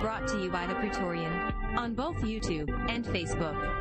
Brought 0.00 0.26
to 0.28 0.42
you 0.42 0.48
by 0.48 0.66
the 0.66 0.74
Praetorian 0.76 1.30
on 1.76 1.92
both 1.92 2.16
YouTube 2.22 2.70
and 2.88 3.04
Facebook. 3.04 3.79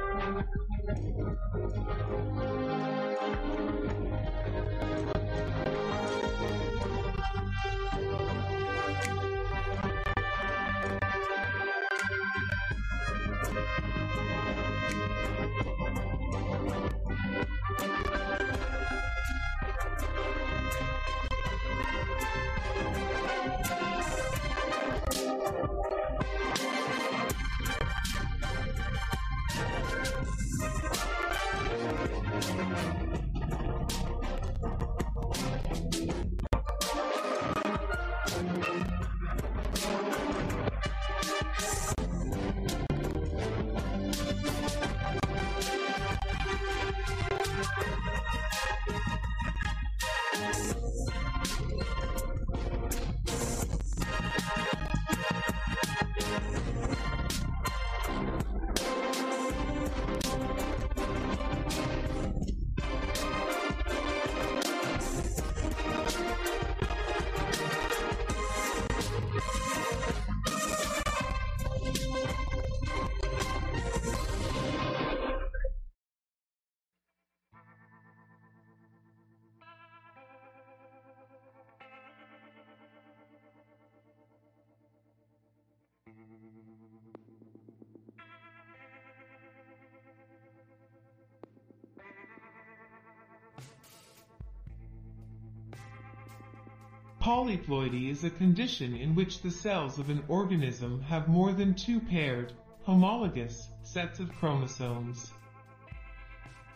Polyploidy 97.30 98.10
is 98.10 98.24
a 98.24 98.32
condition 98.32 98.96
in 98.96 99.14
which 99.14 99.44
the 99.44 99.52
cells 99.52 100.00
of 100.00 100.10
an 100.10 100.24
organism 100.28 101.00
have 101.04 101.28
more 101.28 101.54
than 101.54 101.76
two 101.76 102.00
paired, 102.00 102.54
homologous, 102.82 103.70
sets 103.84 104.20
of 104.20 104.36
chromosomes. 104.38 105.32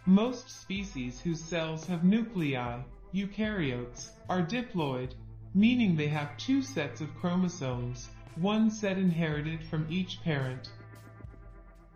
Most 0.05 0.47
species 0.51 1.19
whose 1.19 1.43
cells 1.43 1.87
have 1.87 2.03
nuclei, 2.03 2.83
eukaryotes, 3.15 4.11
are 4.29 4.43
diploid, 4.43 5.15
meaning 5.55 5.95
they 5.95 6.09
have 6.09 6.37
two 6.37 6.61
sets 6.61 7.01
of 7.01 7.15
chromosomes, 7.15 8.09
one 8.35 8.69
set 8.69 8.99
inherited 8.99 9.63
from 9.63 9.87
each 9.89 10.21
parent. 10.21 10.71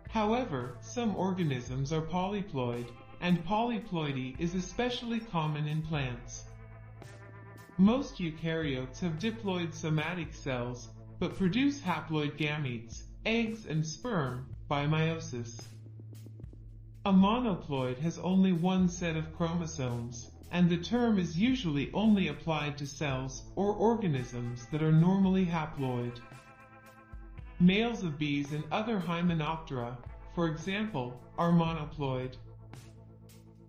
However, 0.08 0.78
some 0.80 1.14
organisms 1.14 1.92
are 1.92 2.02
polyploid, 2.02 2.90
and 3.20 3.46
polyploidy 3.46 4.34
is 4.40 4.56
especially 4.56 5.20
common 5.20 5.68
in 5.68 5.80
plants. 5.80 6.47
Most 7.80 8.16
eukaryotes 8.18 8.98
have 8.98 9.20
diploid 9.20 9.72
somatic 9.72 10.34
cells, 10.34 10.88
but 11.20 11.36
produce 11.36 11.80
haploid 11.80 12.36
gametes, 12.36 13.04
eggs 13.24 13.66
and 13.66 13.86
sperm, 13.86 14.52
by 14.66 14.84
meiosis. 14.84 15.64
A 17.04 17.12
monoploid 17.12 17.96
has 17.98 18.18
only 18.18 18.50
one 18.50 18.88
set 18.88 19.16
of 19.16 19.32
chromosomes, 19.36 20.32
and 20.50 20.68
the 20.68 20.78
term 20.78 21.20
is 21.20 21.38
usually 21.38 21.92
only 21.92 22.26
applied 22.26 22.76
to 22.78 22.86
cells 22.86 23.44
or 23.54 23.72
organisms 23.72 24.66
that 24.72 24.82
are 24.82 24.90
normally 24.90 25.46
haploid. 25.46 26.18
Males 27.60 28.02
of 28.02 28.18
bees 28.18 28.52
and 28.52 28.64
other 28.72 28.98
Hymenoptera, 28.98 29.96
for 30.34 30.48
example, 30.48 31.22
are 31.38 31.52
monoploid. 31.52 32.34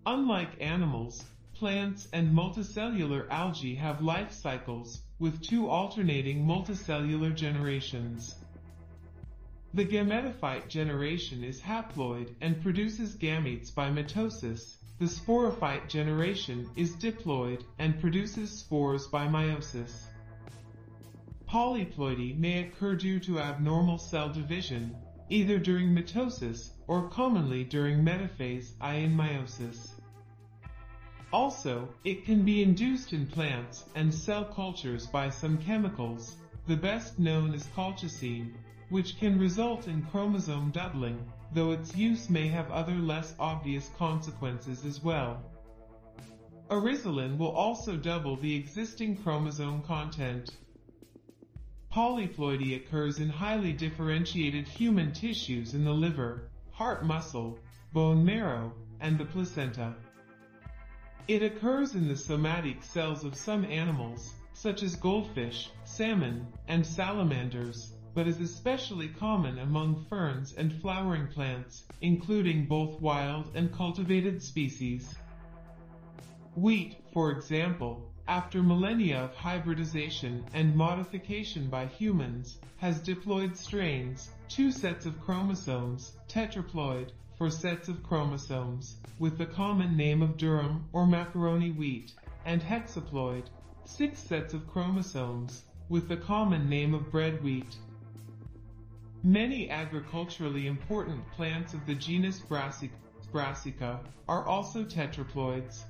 Unlike 0.07 0.59
animals, 0.59 1.25
plants 1.59 2.07
and 2.13 2.33
multicellular 2.33 3.29
algae 3.29 3.75
have 3.75 4.01
life 4.01 4.31
cycles, 4.31 5.01
with 5.19 5.41
two 5.41 5.67
alternating 5.67 6.45
multicellular 6.45 7.35
generations. 7.35 8.33
The 9.73 9.83
gametophyte 9.83 10.69
generation 10.69 11.43
is 11.43 11.59
haploid 11.59 12.33
and 12.39 12.61
produces 12.61 13.17
gametes 13.17 13.75
by 13.75 13.89
mitosis. 13.91 14.77
The 14.99 15.05
sporophyte 15.05 15.89
generation 15.89 16.69
is 16.77 16.95
diploid 16.95 17.65
and 17.77 17.99
produces 17.99 18.57
spores 18.57 19.07
by 19.07 19.27
meiosis. 19.27 20.05
Polyploidy 21.49 22.37
may 22.37 22.63
occur 22.63 22.95
due 22.95 23.19
to 23.19 23.41
abnormal 23.41 23.97
cell 23.97 24.29
division, 24.29 24.95
either 25.29 25.59
during 25.59 25.93
mitosis 25.93 26.69
or 26.87 27.09
commonly 27.09 27.65
during 27.65 28.01
metaphase 28.01 28.71
I 28.79 28.95
in 28.95 29.13
meiosis. 29.17 29.98
Also, 31.31 31.87
it 32.03 32.25
can 32.25 32.43
be 32.43 32.63
induced 32.63 33.13
in 33.13 33.27
plants 33.27 33.85
and 33.93 34.11
cell 34.11 34.43
cultures 34.43 35.05
by 35.05 35.29
some 35.29 35.59
chemicals, 35.59 36.37
the 36.65 36.75
best 36.75 37.19
known 37.19 37.53
is 37.53 37.67
colchicine, 37.75 38.51
which 38.89 39.19
can 39.19 39.37
result 39.37 39.87
in 39.87 40.01
chromosome 40.07 40.71
doubling, 40.71 41.23
though 41.53 41.71
its 41.71 41.95
use 41.95 42.31
may 42.31 42.47
have 42.47 42.71
other 42.71 42.95
less 42.95 43.35
obvious 43.39 43.91
consequences 43.97 44.83
as 44.85 45.03
well. 45.03 45.43
Oryzalin 46.69 47.37
will 47.37 47.51
also 47.51 47.95
double 47.95 48.35
the 48.35 48.55
existing 48.55 49.15
chromosome 49.17 49.83
content. 49.83 50.49
Polyploidy 51.91 52.75
occurs 52.75 53.19
in 53.19 53.29
highly 53.29 53.73
differentiated 53.73 54.67
human 54.67 55.11
tissues 55.11 55.73
in 55.73 55.83
the 55.83 55.93
liver, 55.93 56.49
heart 56.71 57.05
muscle, 57.05 57.59
bone 57.93 58.23
marrow, 58.23 58.73
and 58.99 59.17
the 59.17 59.25
placenta. 59.25 59.95
It 61.29 61.43
occurs 61.43 61.93
in 61.93 62.07
the 62.07 62.15
somatic 62.15 62.81
cells 62.81 63.23
of 63.23 63.35
some 63.35 63.63
animals, 63.63 64.33
such 64.53 64.81
as 64.81 64.95
goldfish, 64.95 65.69
salmon, 65.85 66.47
and 66.67 66.83
salamanders, 66.83 67.93
but 68.15 68.27
is 68.27 68.41
especially 68.41 69.09
common 69.09 69.59
among 69.59 70.05
ferns 70.05 70.53
and 70.53 70.73
flowering 70.81 71.27
plants, 71.27 71.83
including 72.01 72.65
both 72.65 72.99
wild 72.99 73.51
and 73.53 73.71
cultivated 73.71 74.41
species. 74.41 75.15
Wheat, 76.55 76.95
for 77.13 77.29
example, 77.29 78.11
after 78.27 78.63
millennia 78.63 79.19
of 79.25 79.35
hybridization 79.35 80.43
and 80.55 80.75
modification 80.75 81.69
by 81.69 81.85
humans, 81.85 82.57
has 82.77 83.03
diploid 83.03 83.55
strains, 83.55 84.31
two 84.49 84.71
sets 84.71 85.05
of 85.05 85.21
chromosomes, 85.21 86.13
tetraploid, 86.27 87.11
four 87.37 87.51
sets 87.51 87.87
of 87.87 88.01
chromosomes, 88.01 88.97
with 89.19 89.37
the 89.37 89.45
common 89.45 89.95
name 89.95 90.23
of 90.23 90.37
durum 90.37 90.81
or 90.91 91.05
macaroni 91.05 91.69
wheat, 91.69 92.13
and 92.45 92.59
hexaploid, 92.59 93.45
six 93.85 94.17
sets 94.17 94.55
of 94.55 94.67
chromosomes, 94.67 95.65
with 95.87 96.07
the 96.07 96.17
common 96.17 96.67
name 96.67 96.95
of 96.95 97.11
bread 97.11 97.43
wheat. 97.43 97.77
Many 99.21 99.69
agriculturally 99.69 100.65
important 100.65 101.29
plants 101.33 101.75
of 101.75 101.85
the 101.85 101.95
genus 101.95 102.39
Brassica, 102.39 102.95
Brassica 103.31 103.99
are 104.27 104.47
also 104.47 104.83
tetraploids. 104.83 105.83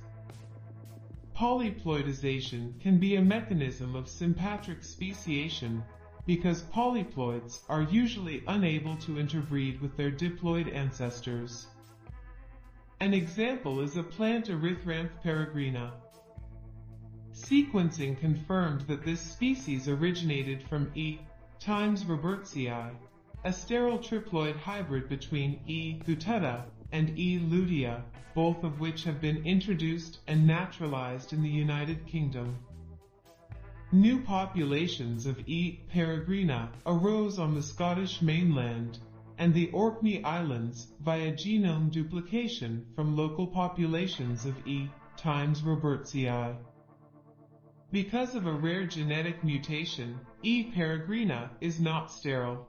Polyploidization 1.34 2.78
can 2.78 2.98
be 2.98 3.16
a 3.16 3.22
mechanism 3.22 3.96
of 3.96 4.06
sympatric 4.06 4.84
speciation 4.84 5.82
because 6.26 6.62
polyploids 6.64 7.60
are 7.68 7.82
usually 7.82 8.42
unable 8.46 8.96
to 8.96 9.18
interbreed 9.18 9.80
with 9.80 9.96
their 9.96 10.10
diploid 10.10 10.74
ancestors. 10.74 11.66
An 13.00 13.14
example 13.14 13.80
is 13.80 13.96
a 13.96 14.02
plant 14.02 14.48
Erythranthe 14.48 15.22
peregrina. 15.24 15.92
Sequencing 17.32 18.18
confirmed 18.18 18.82
that 18.82 19.04
this 19.04 19.20
species 19.20 19.88
originated 19.88 20.62
from 20.62 20.90
E. 20.94 21.18
times 21.58 22.04
robertsii, 22.04 22.94
a 23.44 23.52
sterile 23.52 23.98
triploid 23.98 24.56
hybrid 24.56 25.08
between 25.08 25.60
E. 25.66 25.98
guttata 26.06 26.64
and 26.92 27.18
E. 27.18 27.38
lutea, 27.38 28.02
both 28.34 28.62
of 28.64 28.80
which 28.80 29.04
have 29.04 29.20
been 29.20 29.46
introduced 29.46 30.20
and 30.26 30.46
naturalized 30.46 31.32
in 31.32 31.42
the 31.42 31.48
United 31.48 32.06
Kingdom. 32.06 32.58
New 33.92 34.20
populations 34.20 35.26
of 35.26 35.48
E. 35.48 35.80
peregrina 35.92 36.68
arose 36.86 37.40
on 37.40 37.56
the 37.56 37.62
Scottish 37.62 38.22
mainland 38.22 39.00
and 39.36 39.52
the 39.52 39.68
Orkney 39.72 40.22
Islands 40.22 40.92
via 41.00 41.32
genome 41.32 41.90
duplication 41.90 42.86
from 42.94 43.16
local 43.16 43.48
populations 43.48 44.46
of 44.46 44.54
E. 44.64 44.88
times 45.16 45.62
robertsii. 45.62 46.56
Because 47.90 48.36
of 48.36 48.46
a 48.46 48.52
rare 48.52 48.86
genetic 48.86 49.42
mutation, 49.42 50.20
E. 50.44 50.70
peregrina 50.70 51.50
is 51.60 51.80
not 51.80 52.12
sterile. 52.12 52.68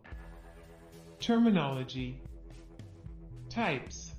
Terminology 1.20 2.20
Types 3.48 4.16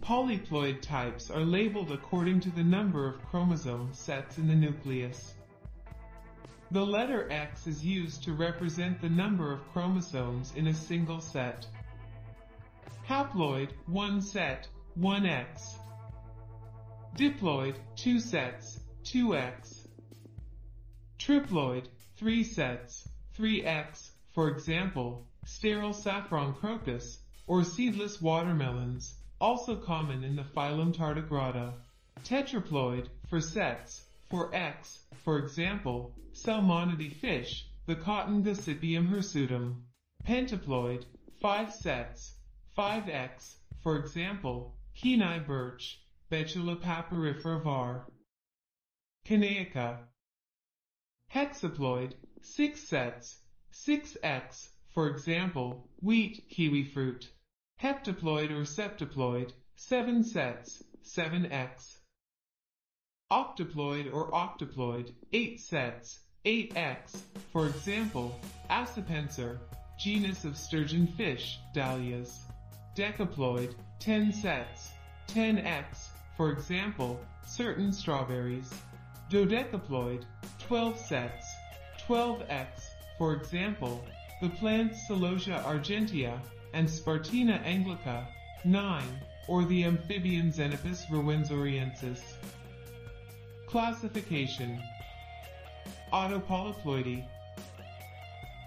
Polyploid 0.00 0.80
types 0.80 1.30
are 1.30 1.44
labeled 1.44 1.92
according 1.92 2.40
to 2.40 2.50
the 2.50 2.64
number 2.64 3.06
of 3.06 3.22
chromosome 3.26 3.92
sets 3.92 4.38
in 4.38 4.48
the 4.48 4.54
nucleus. 4.54 5.34
The 6.72 6.84
letter 6.84 7.30
X 7.30 7.68
is 7.68 7.84
used 7.84 8.24
to 8.24 8.32
represent 8.32 9.00
the 9.00 9.08
number 9.08 9.52
of 9.52 9.66
chromosomes 9.72 10.52
in 10.56 10.66
a 10.66 10.74
single 10.74 11.20
set. 11.20 11.64
Haploid, 13.08 13.70
1 13.86 14.20
set, 14.20 14.66
1X. 14.98 15.78
Diploid, 17.16 17.76
2 17.94 18.18
sets, 18.18 18.80
2X. 19.04 19.86
Triploid, 21.20 21.86
3 22.16 22.42
sets, 22.42 23.08
3X, 23.38 24.10
for 24.34 24.48
example, 24.48 25.24
sterile 25.44 25.92
saffron 25.92 26.52
crocus, 26.52 27.20
or 27.46 27.62
seedless 27.62 28.20
watermelons, 28.20 29.14
also 29.40 29.76
common 29.76 30.24
in 30.24 30.34
the 30.34 30.42
phylum 30.42 30.92
Tardigrada. 30.92 31.74
Tetraploid, 32.24 33.06
four 33.28 33.40
sets, 33.40 34.05
four 34.28 34.54
X, 34.54 35.04
for 35.14 35.38
example, 35.38 36.14
salmonidae 36.32 37.12
fish, 37.12 37.68
the 37.86 37.94
cotton 37.94 38.42
Gossypium 38.42 39.08
hirsutum. 39.08 39.82
Pentaploid, 40.24 41.04
5 41.40 41.72
sets, 41.72 42.34
5X, 42.76 43.56
for 43.78 43.96
example, 43.96 44.76
Kenai 44.94 45.38
birch, 45.38 46.02
Betula 46.28 46.76
papyrifera 46.76 47.62
var. 47.62 48.10
Kenaica. 49.24 49.98
Hexaploid, 51.32 52.14
6 52.42 52.80
sets, 52.80 53.42
6X, 53.72 54.70
for 54.88 55.08
example, 55.08 55.88
wheat 56.00 56.48
kiwi 56.48 56.82
fruit. 56.82 57.30
Heptaploid 57.80 58.50
or 58.50 58.64
septaploid, 58.64 59.52
7 59.76 60.24
sets, 60.24 60.82
7X. 61.04 61.98
Octoploid 63.32 64.14
or 64.14 64.30
octoploid, 64.30 65.12
8 65.32 65.58
sets, 65.58 66.20
8X, 66.44 67.22
for 67.52 67.66
example, 67.66 68.38
Acipenser, 68.70 69.58
genus 69.98 70.44
of 70.44 70.56
sturgeon 70.56 71.08
fish, 71.08 71.58
dahlias. 71.74 72.44
Decaploid, 72.94 73.74
10 73.98 74.32
sets, 74.32 74.92
10X, 75.26 76.06
for 76.36 76.52
example, 76.52 77.20
certain 77.44 77.92
strawberries. 77.92 78.72
Dodecaploid, 79.28 80.22
12 80.60 80.96
sets, 80.96 81.52
12X, 82.06 82.68
for 83.18 83.32
example, 83.32 84.04
the 84.40 84.50
plants 84.50 85.00
Celosia 85.08 85.64
argentea 85.64 86.40
and 86.74 86.86
Spartina 86.86 87.60
anglica, 87.64 88.28
9, 88.64 89.02
or 89.48 89.64
the 89.64 89.82
amphibian 89.82 90.52
Xenopus 90.52 91.06
ruwenzoriensis. 91.06 92.20
Classification 93.66 94.80
Autopolyploidy 96.12 97.26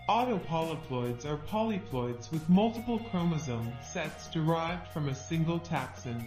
Autopolyploids 0.09 1.23
are 1.23 1.37
polyploids 1.37 2.29
with 2.31 2.47
multiple 2.49 2.99
chromosome 3.09 3.71
sets 3.81 4.27
derived 4.27 4.89
from 4.89 5.07
a 5.07 5.15
single 5.15 5.57
taxon. 5.57 6.21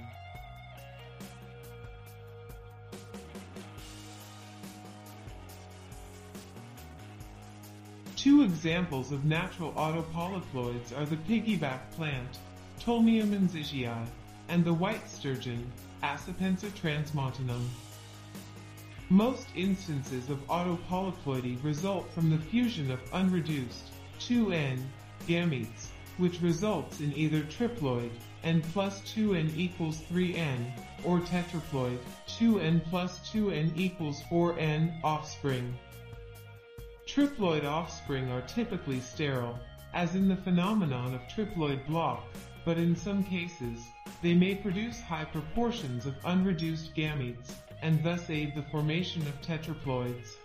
Two 8.16 8.42
examples 8.42 9.12
of 9.12 9.26
natural 9.26 9.72
autopolyploids 9.72 10.96
are 10.96 11.04
the 11.04 11.16
piggyback 11.16 11.90
plant, 11.90 12.38
Tolmiea 12.80 13.28
menziesii, 13.28 13.90
and 14.48 14.64
the 14.64 14.72
white 14.72 15.10
sturgeon, 15.10 15.70
Acipenser 16.02 16.70
transmontanum. 16.70 17.68
Most 19.12 19.48
instances 19.54 20.30
of 20.30 20.38
autopolyploidy 20.46 21.62
result 21.62 22.10
from 22.14 22.30
the 22.30 22.38
fusion 22.38 22.90
of 22.90 22.98
unreduced 23.12 23.90
2n 24.18 24.78
gametes, 25.28 25.88
which 26.16 26.40
results 26.40 27.00
in 27.00 27.14
either 27.14 27.42
triploid 27.42 28.08
n 28.42 28.62
plus 28.72 29.02
2n 29.02 29.54
equals 29.54 30.00
3n 30.10 30.64
or 31.04 31.20
tetraploid 31.20 31.98
2n 32.26 32.82
plus 32.86 33.18
2n 33.30 33.76
equals 33.76 34.22
4n 34.30 34.98
offspring. 35.04 35.76
Triploid 37.06 37.64
offspring 37.64 38.30
are 38.30 38.40
typically 38.40 39.00
sterile, 39.00 39.60
as 39.92 40.14
in 40.14 40.26
the 40.26 40.36
phenomenon 40.36 41.12
of 41.12 41.20
triploid 41.28 41.86
block, 41.86 42.24
but 42.64 42.78
in 42.78 42.96
some 42.96 43.22
cases, 43.22 43.78
they 44.22 44.32
may 44.32 44.54
produce 44.54 45.02
high 45.02 45.26
proportions 45.26 46.06
of 46.06 46.14
unreduced 46.24 46.94
gametes 46.94 47.56
and 47.82 48.02
thus 48.02 48.30
aid 48.30 48.54
the 48.54 48.62
formation 48.62 49.22
of 49.22 49.40
tetraploids. 49.42 50.36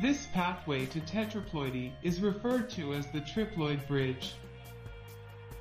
This 0.00 0.26
pathway 0.32 0.86
to 0.86 1.00
tetraploidy 1.00 1.92
is 2.02 2.20
referred 2.20 2.70
to 2.70 2.94
as 2.94 3.06
the 3.08 3.20
triploid 3.20 3.86
bridge. 3.88 4.34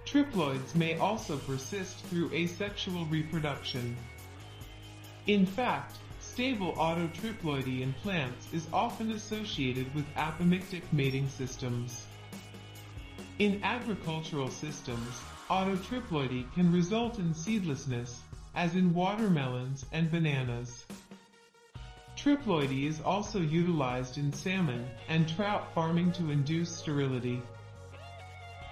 Triploids 0.05 0.75
may 0.75 0.97
also 0.99 1.37
persist 1.37 1.97
through 2.05 2.31
asexual 2.33 3.05
reproduction. 3.05 3.97
In 5.25 5.45
fact, 5.45 5.97
stable 6.19 6.73
autotriploidy 6.73 7.81
in 7.81 7.93
plants 7.93 8.47
is 8.53 8.67
often 8.71 9.11
associated 9.11 9.93
with 9.95 10.05
apomictic 10.15 10.83
mating 10.91 11.27
systems. 11.29 12.05
In 13.39 13.61
agricultural 13.63 14.49
systems, 14.49 15.21
autotriploidy 15.49 16.51
can 16.53 16.71
result 16.71 17.19
in 17.19 17.33
seedlessness, 17.33 18.21
as 18.57 18.73
in 18.73 18.91
watermelons 18.91 19.85
and 19.91 20.09
bananas. 20.09 20.83
Triploidy 22.17 22.87
is 22.87 22.99
also 23.01 23.39
utilized 23.39 24.17
in 24.17 24.33
salmon 24.33 24.89
and 25.07 25.29
trout 25.29 25.71
farming 25.75 26.11
to 26.13 26.31
induce 26.31 26.75
sterility. 26.75 27.39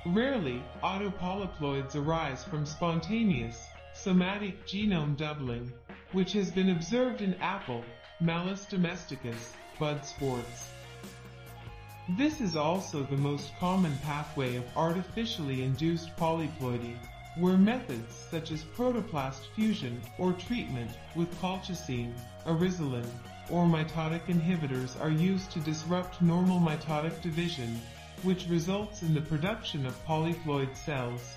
Rarely, 0.08 0.64
autopolyploids 0.84 1.96
arise 1.96 2.44
from 2.44 2.66
spontaneous, 2.66 3.64
somatic 3.94 4.66
genome 4.66 5.16
doubling, 5.16 5.72
which 6.14 6.34
has 6.34 6.50
been 6.50 6.72
observed 6.72 7.22
in 7.22 7.36
apple, 7.36 7.84
Malus 8.20 8.66
domesticus, 8.66 9.54
bud 9.78 10.04
sports. 10.04 10.72
This 12.18 12.42
is 12.42 12.56
also 12.56 13.04
the 13.04 13.18
most 13.18 13.52
common 13.60 13.96
pathway 14.00 14.56
of 14.56 14.66
artificially 14.76 15.62
induced 15.62 16.16
polyploidy, 16.18 16.98
where 17.38 17.58
methods 17.58 18.16
such 18.32 18.52
as 18.52 18.64
protoplast 18.78 19.48
fusion 19.56 20.02
or 20.18 20.34
treatment 20.34 20.92
with 21.16 21.42
colchicine, 21.42 22.14
oryzalin, 22.46 23.06
or 23.50 23.66
mitotic 23.66 24.26
inhibitors 24.28 25.00
are 25.02 25.10
used 25.10 25.52
to 25.52 25.60
disrupt 25.60 26.22
normal 26.22 26.60
mitotic 26.60 27.22
division, 27.22 27.80
which 28.24 28.48
results 28.48 29.02
in 29.02 29.14
the 29.14 29.22
production 29.22 29.86
of 29.86 30.06
polyploid 30.06 30.76
cells. 30.76 31.36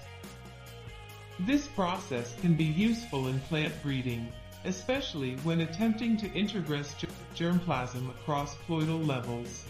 This 1.41 1.67
process 1.69 2.35
can 2.41 2.55
be 2.55 2.65
useful 2.65 3.29
in 3.29 3.41
plant 3.41 3.75
breeding, 3.83 4.33
especially 4.65 5.37
when 5.45 5.61
attempting 5.61 6.17
to 6.19 6.29
introgress 6.31 6.95
germplasm 7.35 8.11
across 8.11 8.57
ploidal 8.69 9.07
levels. 9.07 9.65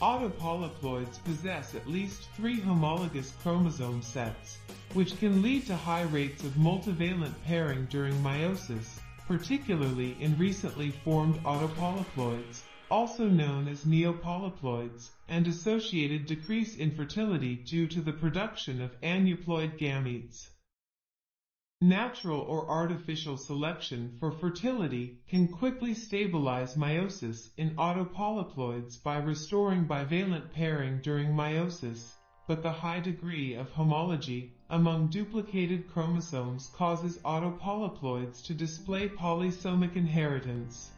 Autopolyploids 0.00 1.22
possess 1.24 1.74
at 1.74 1.86
least 1.86 2.28
three 2.34 2.58
homologous 2.58 3.32
chromosome 3.42 4.00
sets, 4.00 4.56
which 4.92 5.16
can 5.18 5.40
lead 5.40 5.64
to 5.64 5.76
high 5.76 6.02
rates 6.02 6.42
of 6.42 6.52
multivalent 6.54 7.34
pairing 7.44 7.86
during 7.86 8.14
meiosis, 8.22 8.98
particularly 9.26 10.16
in 10.20 10.36
recently 10.36 10.90
formed 10.90 11.36
autopolyploids, 11.44 12.62
also 12.90 13.28
known 13.28 13.68
as 13.68 13.84
neopolyploids, 13.84 15.10
and 15.28 15.46
associated 15.46 16.26
decrease 16.26 16.74
in 16.74 16.90
fertility 16.90 17.54
due 17.54 17.86
to 17.86 18.00
the 18.00 18.12
production 18.12 18.82
of 18.82 19.00
aneuploid 19.00 19.78
gametes. 19.78 20.48
Natural 21.80 22.40
or 22.40 22.68
artificial 22.68 23.36
selection 23.36 24.16
for 24.18 24.32
fertility 24.32 25.20
can 25.28 25.46
quickly 25.46 25.94
stabilize 25.94 26.74
meiosis 26.74 27.50
in 27.56 27.76
autopolyploids 27.76 29.00
by 29.00 29.18
restoring 29.18 29.86
bivalent 29.86 30.52
pairing 30.52 31.00
during 31.00 31.28
meiosis, 31.28 32.12
but 32.50 32.64
the 32.64 32.72
high 32.72 32.98
degree 32.98 33.54
of 33.54 33.70
homology 33.70 34.50
among 34.70 35.06
duplicated 35.06 35.88
chromosomes 35.88 36.68
causes 36.74 37.18
autopolyploids 37.18 38.44
to 38.44 38.52
display 38.52 39.08
polysomic 39.08 39.94
inheritance. 39.94 40.90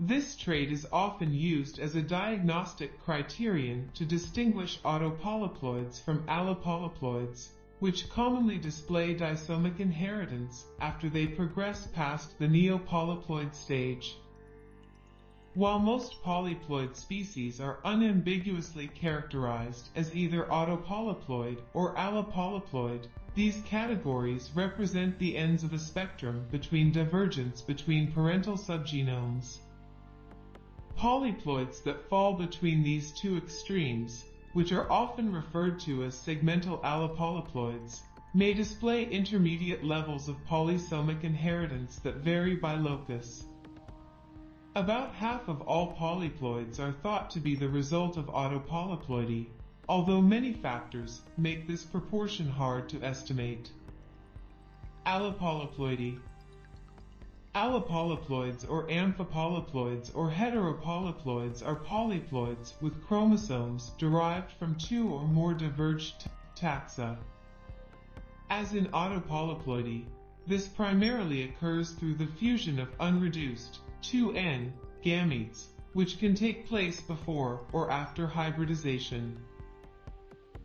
This 0.00 0.34
trait 0.34 0.72
is 0.72 0.88
often 0.92 1.32
used 1.32 1.78
as 1.78 1.94
a 1.94 2.02
diagnostic 2.02 3.00
criterion 3.04 3.92
to 3.94 4.04
distinguish 4.04 4.80
autopolyploids 4.80 6.02
from 6.04 6.26
allopolyploids, 6.26 7.50
which 7.78 8.10
commonly 8.10 8.58
display 8.58 9.14
disomic 9.14 9.78
inheritance 9.78 10.64
after 10.80 11.08
they 11.08 11.28
progress 11.28 11.86
past 11.86 12.36
the 12.40 12.48
neopolyploid 12.48 13.54
stage. 13.54 14.16
While 15.58 15.80
most 15.80 16.22
polyploid 16.22 16.94
species 16.94 17.60
are 17.60 17.80
unambiguously 17.84 18.86
characterized 18.86 19.88
as 19.96 20.14
either 20.14 20.44
autopolyploid 20.44 21.58
or 21.74 21.96
allopolyploid, 21.96 23.08
these 23.34 23.60
categories 23.62 24.52
represent 24.54 25.18
the 25.18 25.36
ends 25.36 25.64
of 25.64 25.72
a 25.72 25.78
spectrum 25.80 26.46
between 26.52 26.92
divergence 26.92 27.60
between 27.60 28.12
parental 28.12 28.54
subgenomes. 28.54 29.58
Polyploids 30.96 31.82
that 31.82 32.08
fall 32.08 32.34
between 32.34 32.84
these 32.84 33.10
two 33.10 33.36
extremes, 33.36 34.26
which 34.52 34.70
are 34.70 34.88
often 34.88 35.32
referred 35.32 35.80
to 35.80 36.04
as 36.04 36.14
segmental 36.14 36.80
allopolyploids, 36.82 38.02
may 38.32 38.54
display 38.54 39.10
intermediate 39.10 39.82
levels 39.82 40.28
of 40.28 40.36
polysomic 40.46 41.24
inheritance 41.24 41.98
that 41.98 42.18
vary 42.18 42.54
by 42.54 42.76
locus. 42.76 43.47
About 44.78 45.12
half 45.12 45.48
of 45.48 45.60
all 45.62 45.96
polyploids 45.96 46.78
are 46.78 46.92
thought 46.92 47.30
to 47.30 47.40
be 47.40 47.56
the 47.56 47.68
result 47.68 48.16
of 48.16 48.26
autopolyploidy, 48.26 49.46
although 49.88 50.22
many 50.22 50.52
factors 50.52 51.22
make 51.36 51.66
this 51.66 51.82
proportion 51.82 52.48
hard 52.48 52.88
to 52.90 53.02
estimate. 53.02 53.72
Allopolyploidy 55.04 56.20
Allopolyploids 57.56 58.70
or 58.70 58.86
amphipolyploids 58.86 60.14
or 60.14 60.30
heteropolyploids 60.30 61.66
are 61.66 61.80
polyploids 61.80 62.80
with 62.80 63.04
chromosomes 63.04 63.90
derived 63.98 64.52
from 64.52 64.76
two 64.76 65.08
or 65.08 65.26
more 65.26 65.54
diverged 65.54 66.28
taxa. 66.54 67.16
As 68.48 68.74
in 68.74 68.86
autopolyploidy, 68.92 70.04
this 70.46 70.68
primarily 70.68 71.42
occurs 71.42 71.90
through 71.90 72.14
the 72.14 72.28
fusion 72.28 72.78
of 72.78 72.96
unreduced 73.00 73.80
2N 74.02 74.72
gametes, 75.04 75.66
which 75.92 76.18
can 76.18 76.34
take 76.34 76.68
place 76.68 77.00
before 77.00 77.66
or 77.72 77.90
after 77.90 78.26
hybridization. 78.26 79.36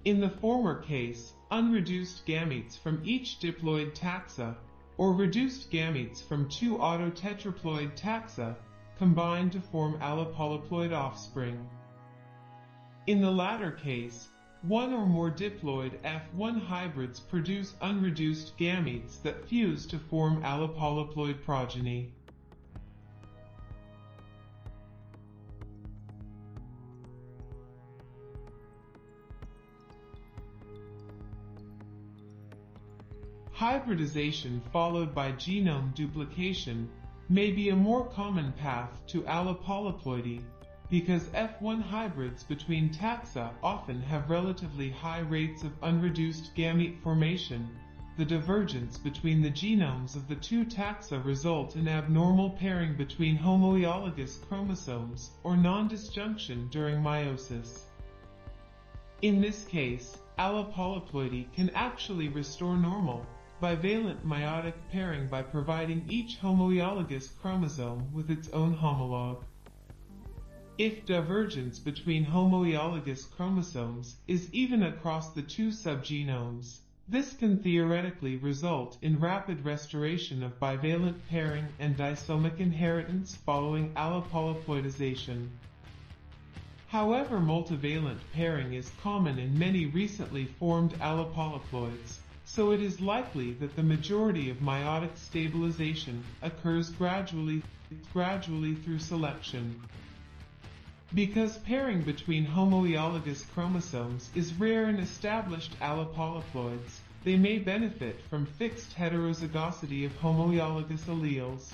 In 0.05 0.19
the 0.19 0.29
former 0.29 0.81
case, 0.81 1.33
unreduced 1.51 2.25
gametes 2.25 2.77
from 2.77 3.01
each 3.05 3.39
diploid 3.39 3.93
taxa 3.95 4.55
or 4.97 5.13
reduced 5.13 5.71
gametes 5.71 6.21
from 6.21 6.49
two 6.49 6.77
autotetraploid 6.77 7.95
taxa 7.95 8.55
combine 8.97 9.49
to 9.49 9.61
form 9.61 9.97
allopolyploid 9.99 10.93
offspring. 10.93 11.69
In 13.07 13.21
the 13.21 13.31
latter 13.31 13.71
case, 13.71 14.27
one 14.61 14.93
or 14.93 15.05
more 15.05 15.29
diploid 15.29 15.99
F1 16.03 16.61
hybrids 16.61 17.19
produce 17.19 17.73
unreduced 17.81 18.57
gametes 18.57 19.21
that 19.21 19.45
fuse 19.45 19.85
to 19.87 19.99
form 19.99 20.41
allopolyploid 20.41 21.43
progeny. 21.43 22.13
Hybridization 33.63 34.61
followed 34.73 35.15
by 35.15 35.31
genome 35.31 35.95
duplication 35.95 36.89
may 37.29 37.49
be 37.49 37.69
a 37.69 37.75
more 37.77 38.05
common 38.07 38.51
path 38.51 38.89
to 39.07 39.21
allopolyploidy 39.21 40.41
because 40.89 41.27
F1 41.27 41.81
hybrids 41.81 42.43
between 42.43 42.89
taxa 42.89 43.51
often 43.63 44.01
have 44.01 44.29
relatively 44.29 44.89
high 44.89 45.21
rates 45.21 45.63
of 45.63 45.79
unreduced 45.81 46.53
gamete 46.57 47.01
formation. 47.01 47.69
The 48.17 48.25
divergence 48.25 48.97
between 48.97 49.41
the 49.41 49.49
genomes 49.49 50.17
of 50.17 50.27
the 50.27 50.35
two 50.35 50.65
taxa 50.65 51.23
result 51.23 51.77
in 51.77 51.87
abnormal 51.87 52.49
pairing 52.49 52.97
between 52.97 53.37
homoiologous 53.37 54.45
chromosomes 54.45 55.31
or 55.45 55.55
non-disjunction 55.55 56.67
during 56.69 56.97
meiosis. 57.01 57.83
In 59.21 59.39
this 59.39 59.63
case, 59.63 60.17
allopolyploidy 60.37 61.49
can 61.53 61.69
actually 61.69 62.27
restore 62.27 62.75
normal 62.75 63.25
bivalent 63.63 64.21
meiotic 64.25 64.73
pairing 64.91 65.25
by 65.27 65.41
providing 65.41 66.03
each 66.09 66.37
homoiologous 66.41 67.29
chromosome 67.39 68.13
with 68.13 68.29
its 68.29 68.49
own 68.49 68.75
homologue. 68.75 69.41
If 70.77 71.05
divergence 71.05 71.79
between 71.79 72.25
homoiologous 72.25 73.31
chromosomes 73.31 74.17
is 74.27 74.53
even 74.53 74.83
across 74.83 75.29
the 75.29 75.41
two 75.41 75.69
subgenomes, 75.69 76.79
this 77.07 77.31
can 77.31 77.57
theoretically 77.57 78.35
result 78.35 78.97
in 79.01 79.17
rapid 79.17 79.63
restoration 79.63 80.43
of 80.43 80.59
bivalent 80.59 81.15
pairing 81.29 81.67
and 81.79 81.95
disomic 81.95 82.59
inheritance 82.59 83.37
following 83.45 83.93
allopolyploidization. 83.93 85.47
However 86.89 87.39
multivalent 87.39 88.19
pairing 88.33 88.73
is 88.73 88.91
common 89.01 89.39
in 89.39 89.57
many 89.57 89.85
recently 89.85 90.47
formed 90.59 90.91
allopolyploids, 90.99 92.17
so 92.55 92.69
it 92.69 92.79
is 92.79 93.01
likely 93.01 93.53
that 93.53 93.75
the 93.75 93.81
majority 93.81 94.51
of 94.51 94.57
meiotic 94.57 95.17
stabilization 95.17 96.23
occurs 96.43 96.91
gradually, 96.91 97.63
gradually 98.13 98.75
through 98.75 98.99
selection. 98.99 99.81
Because 101.15 101.57
pairing 101.57 102.03
between 102.03 102.45
homoeologous 102.45 103.43
chromosomes 103.55 104.29
is 104.35 104.53
rare 104.53 104.87
in 104.87 104.99
established 104.99 105.79
allopolyploids, 105.79 106.99
they 107.23 107.37
may 107.37 107.57
benefit 107.57 108.21
from 108.29 108.45
fixed 108.45 108.95
heterozygosity 108.95 110.05
of 110.05 110.21
homoeologous 110.21 111.05
alleles. 111.05 111.71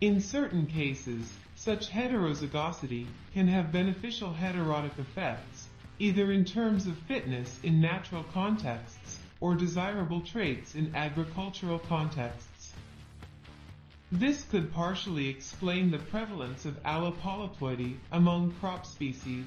In 0.00 0.20
certain 0.20 0.66
cases, 0.66 1.32
such 1.56 1.90
heterozygosity 1.90 3.06
can 3.34 3.48
have 3.48 3.72
beneficial 3.72 4.32
heterotic 4.32 4.96
effects, 4.96 5.66
either 5.98 6.30
in 6.30 6.44
terms 6.44 6.86
of 6.86 6.96
fitness 6.96 7.58
in 7.64 7.80
natural 7.80 8.24
contexts 8.32 8.99
or 9.40 9.54
desirable 9.54 10.20
traits 10.20 10.74
in 10.74 10.94
agricultural 10.94 11.78
contexts. 11.78 12.72
This 14.12 14.44
could 14.44 14.72
partially 14.72 15.28
explain 15.28 15.90
the 15.90 15.98
prevalence 15.98 16.64
of 16.64 16.82
allopolyploidy 16.82 17.96
among 18.10 18.52
crop 18.60 18.84
species. 18.84 19.46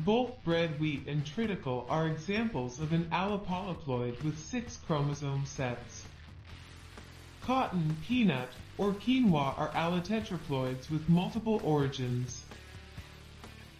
Both 0.00 0.44
bread 0.44 0.78
wheat 0.78 1.08
and 1.08 1.24
triticale 1.24 1.86
are 1.88 2.06
examples 2.06 2.78
of 2.78 2.92
an 2.92 3.06
allopolyploid 3.10 4.22
with 4.22 4.38
six 4.38 4.76
chromosome 4.86 5.46
sets. 5.46 6.04
Cotton, 7.42 7.96
peanut, 8.06 8.50
or 8.76 8.92
quinoa 8.92 9.58
are 9.58 9.70
allotetraploids 9.70 10.90
with 10.90 11.08
multiple 11.08 11.60
origins. 11.64 12.44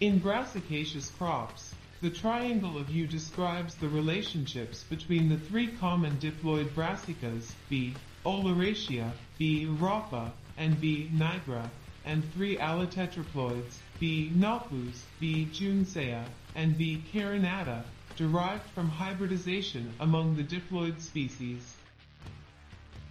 In 0.01 0.19
brassicaceous 0.19 1.15
crops, 1.17 1.68
the 2.01 2.09
triangle 2.09 2.77
of 2.77 2.89
U 2.89 3.05
describes 3.05 3.75
the 3.75 3.89
relationships 3.89 4.85
between 4.85 5.27
the 5.27 5.37
three 5.37 5.67
common 5.67 6.15
diploid 6.17 6.69
brassicas, 6.69 7.51
B. 7.67 7.93
oleracea, 8.25 9.11
B. 9.37 9.65
rapa, 9.67 10.31
and 10.57 10.79
B. 10.79 11.11
nigra, 11.13 11.69
and 12.05 12.23
three 12.33 12.55
allotetraploids, 12.55 13.79
B. 13.99 14.31
napus, 14.33 15.03
B. 15.19 15.49
juncea, 15.51 16.23
and 16.55 16.77
B. 16.77 17.03
carinata, 17.11 17.83
derived 18.15 18.69
from 18.69 18.87
hybridization 18.87 19.91
among 19.99 20.37
the 20.37 20.43
diploid 20.43 21.01
species. 21.01 21.75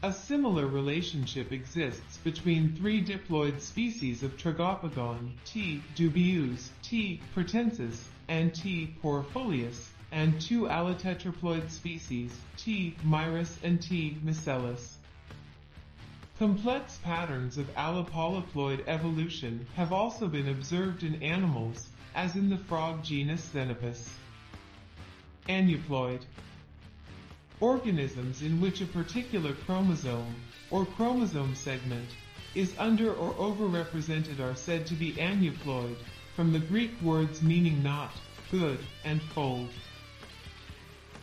A 0.03 0.11
similar 0.11 0.67
relationship 0.67 1.53
exists 1.53 2.17
between 2.25 2.75
three 2.75 3.05
diploid 3.05 3.61
species 3.61 4.23
of 4.23 4.39
Tragopogon, 4.39 5.33
T. 5.45 5.83
dubius, 5.95 6.71
T. 6.83 7.21
pratensis, 7.35 7.99
and 8.29 8.55
T. 8.55 8.95
porrifolius, 9.03 9.89
and 10.13 10.41
two 10.41 10.63
allotetraploid 10.63 11.71
species, 11.71 12.39
T. 12.57 12.95
mirus 13.05 13.57
and 13.63 13.81
T. 13.81 14.17
misellus. 14.25 14.95
Complex 16.39 16.99
patterns 17.03 17.59
of 17.59 17.75
allopolyploid 17.75 18.87
evolution 18.87 19.67
have 19.75 19.93
also 19.93 20.29
been 20.29 20.49
observed 20.49 21.03
in 21.03 21.23
animals, 21.23 21.89
as 22.15 22.37
in 22.37 22.49
the 22.49 22.57
frog 22.57 23.03
genus 23.03 23.51
Xenopus. 23.53 24.09
Aneuploid. 25.49 26.21
Organisms 27.61 28.43
in 28.43 28.61
which 28.61 28.81
a 28.81 28.87
particular 28.87 29.53
chromosome, 29.53 30.35
or 30.71 30.87
chromosome 30.87 31.57
segment, 31.57 32.09
is 32.55 32.73
under 32.79 33.13
or 33.13 33.33
overrepresented 33.35 34.39
are 34.39 34.55
said 34.55 34.87
to 34.87 34.95
be 34.95 35.15
aneuploid, 35.15 35.97
from 36.39 36.53
the 36.53 36.61
Greek 36.61 36.93
words 37.03 37.43
meaning 37.43 37.83
not, 37.83 38.13
good, 38.53 38.79
and 39.05 39.21
fold. 39.21 39.71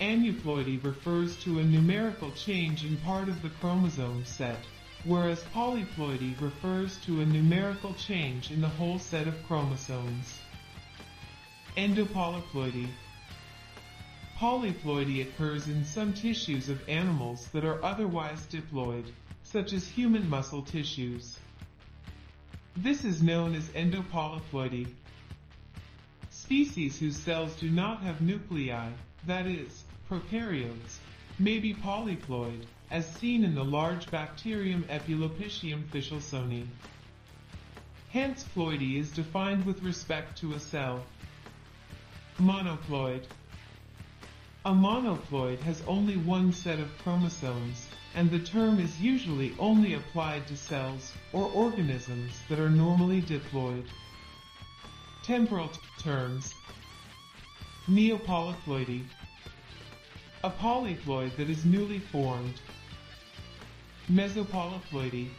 Aneuploidy 0.01 0.83
refers 0.83 1.37
to 1.37 1.59
a 1.59 1.63
numerical 1.63 2.31
change 2.31 2.83
in 2.83 2.97
part 2.97 3.29
of 3.29 3.41
the 3.41 3.47
chromosome 3.47 4.25
set, 4.25 4.59
whereas 5.05 5.41
polyploidy 5.53 6.37
refers 6.41 6.97
to 6.97 7.21
a 7.21 7.25
numerical 7.25 7.93
change 7.93 8.51
in 8.51 8.59
the 8.59 8.67
whole 8.67 8.99
set 8.99 9.25
of 9.25 9.41
chromosomes. 9.47 10.37
Endopolyploidy 11.77 12.89
Polyploidy 14.37 15.21
occurs 15.21 15.69
in 15.69 15.85
some 15.85 16.11
tissues 16.11 16.67
of 16.67 16.89
animals 16.89 17.47
that 17.53 17.63
are 17.63 17.81
otherwise 17.85 18.45
diploid, 18.47 19.05
such 19.43 19.71
as 19.71 19.87
human 19.87 20.29
muscle 20.29 20.61
tissues. 20.61 21.39
This 22.75 23.05
is 23.05 23.23
known 23.23 23.55
as 23.55 23.69
endopolyploidy. 23.69 24.87
Species 26.45 26.99
whose 26.99 27.17
cells 27.17 27.55
do 27.55 27.71
not 27.71 28.01
have 28.01 28.21
nuclei, 28.21 28.89
that 29.25 29.47
is, 29.47 29.83
prokaryotes, 30.07 30.99
may 31.39 31.57
be 31.57 31.73
polyploid, 31.73 32.63
as 32.91 33.09
seen 33.17 33.43
in 33.43 33.55
the 33.55 33.65
large 33.65 34.11
bacterium 34.11 34.83
Epulopiscium 34.83 35.81
fishelsoni. 35.85 36.67
Hence 38.11 38.45
ploidy 38.55 38.99
is 38.99 39.09
defined 39.09 39.65
with 39.65 39.81
respect 39.81 40.37
to 40.37 40.53
a 40.53 40.59
cell. 40.59 41.03
Monoploid 42.39 43.23
A 44.65 44.71
monoploid 44.71 45.57
has 45.61 45.81
only 45.87 46.15
one 46.15 46.53
set 46.53 46.79
of 46.79 46.95
chromosomes, 46.99 47.87
and 48.13 48.29
the 48.29 48.37
term 48.37 48.79
is 48.79 49.01
usually 49.01 49.55
only 49.57 49.95
applied 49.95 50.45
to 50.45 50.55
cells 50.55 51.11
or 51.33 51.45
organisms 51.45 52.39
that 52.49 52.59
are 52.59 52.69
normally 52.69 53.23
diploid. 53.23 53.83
Temporal 55.25 55.71
terms 55.97 56.53
Neopolyploidy 57.89 59.01
A 60.43 60.51
polyploid 60.51 61.35
that 61.37 61.49
is 61.49 61.65
newly 61.65 61.97
formed. 61.97 62.53
Mesopolyploidy 64.11 65.29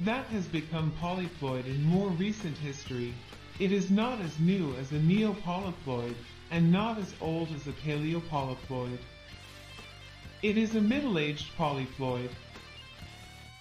That 0.00 0.24
has 0.26 0.48
become 0.48 0.92
polyploid 1.00 1.66
in 1.66 1.84
more 1.84 2.08
recent 2.08 2.56
history. 2.58 3.14
It 3.60 3.70
is 3.70 3.88
not 3.88 4.20
as 4.20 4.36
new 4.40 4.74
as 4.80 4.90
a 4.90 4.98
neopolyploid 4.98 6.16
and 6.50 6.72
not 6.72 6.98
as 6.98 7.14
old 7.20 7.52
as 7.54 7.68
a 7.68 7.72
paleopolyploid. 7.72 8.98
It 10.42 10.58
is 10.58 10.74
a 10.74 10.80
middle-aged 10.80 11.56
polyploid. 11.56 12.30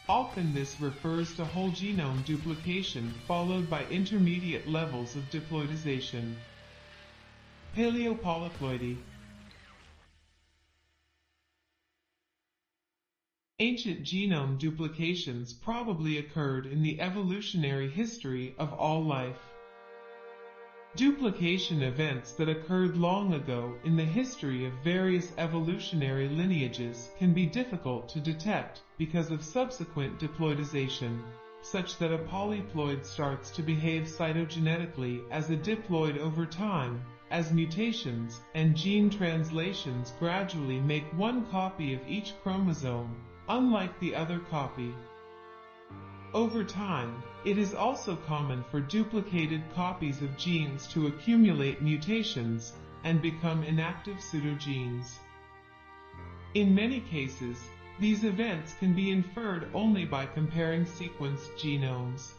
Often 0.09 0.55
this 0.55 0.79
refers 0.79 1.35
to 1.35 1.45
whole 1.45 1.69
genome 1.71 2.25
duplication 2.25 3.13
followed 3.27 3.69
by 3.69 3.85
intermediate 3.89 4.67
levels 4.67 5.15
of 5.15 5.29
diploidization. 5.29 6.33
Paleopolyploidy 7.75 8.97
Ancient 13.59 14.01
genome 14.01 14.57
duplications 14.57 15.53
probably 15.53 16.17
occurred 16.17 16.65
in 16.65 16.81
the 16.81 16.99
evolutionary 16.99 17.91
history 17.91 18.55
of 18.57 18.73
all 18.73 19.05
life. 19.05 19.58
Duplication 20.95 21.83
events 21.83 22.31
that 22.33 22.49
occurred 22.49 22.97
long 22.97 23.35
ago 23.35 23.75
in 23.83 23.95
the 23.95 24.03
history 24.03 24.65
of 24.65 24.73
various 24.83 25.31
evolutionary 25.37 26.27
lineages 26.27 27.11
can 27.19 27.31
be 27.31 27.45
difficult 27.45 28.09
to 28.09 28.19
detect 28.19 28.81
because 28.97 29.29
of 29.29 29.43
subsequent 29.43 30.19
diploidization, 30.19 31.21
such 31.61 31.97
that 31.99 32.11
a 32.11 32.17
polyploid 32.17 33.05
starts 33.05 33.51
to 33.51 33.61
behave 33.61 34.05
cytogenetically 34.05 35.21
as 35.29 35.51
a 35.51 35.55
diploid 35.55 36.17
over 36.17 36.43
time, 36.47 37.03
as 37.29 37.53
mutations 37.53 38.41
and 38.55 38.75
gene 38.75 39.11
translations 39.11 40.13
gradually 40.17 40.79
make 40.79 41.05
one 41.13 41.45
copy 41.51 41.93
of 41.93 42.01
each 42.07 42.33
chromosome, 42.41 43.15
unlike 43.47 43.99
the 43.99 44.15
other 44.15 44.39
copy. 44.39 44.91
Over 46.33 46.63
time, 46.63 47.21
it 47.45 47.57
is 47.57 47.73
also 47.73 48.15
common 48.27 48.63
for 48.69 48.81
duplicated 48.81 49.63
copies 49.73 50.21
of 50.21 50.37
genes 50.37 50.87
to 50.87 51.07
accumulate 51.07 51.81
mutations 51.81 52.73
and 53.03 53.21
become 53.21 53.63
inactive 53.63 54.17
pseudogenes. 54.17 55.19
In 56.53 56.75
many 56.75 56.99
cases, 56.99 57.57
these 57.99 58.23
events 58.23 58.73
can 58.79 58.93
be 58.93 59.11
inferred 59.11 59.69
only 59.73 60.05
by 60.05 60.25
comparing 60.25 60.85
sequenced 60.85 61.51
genomes. 61.57 62.31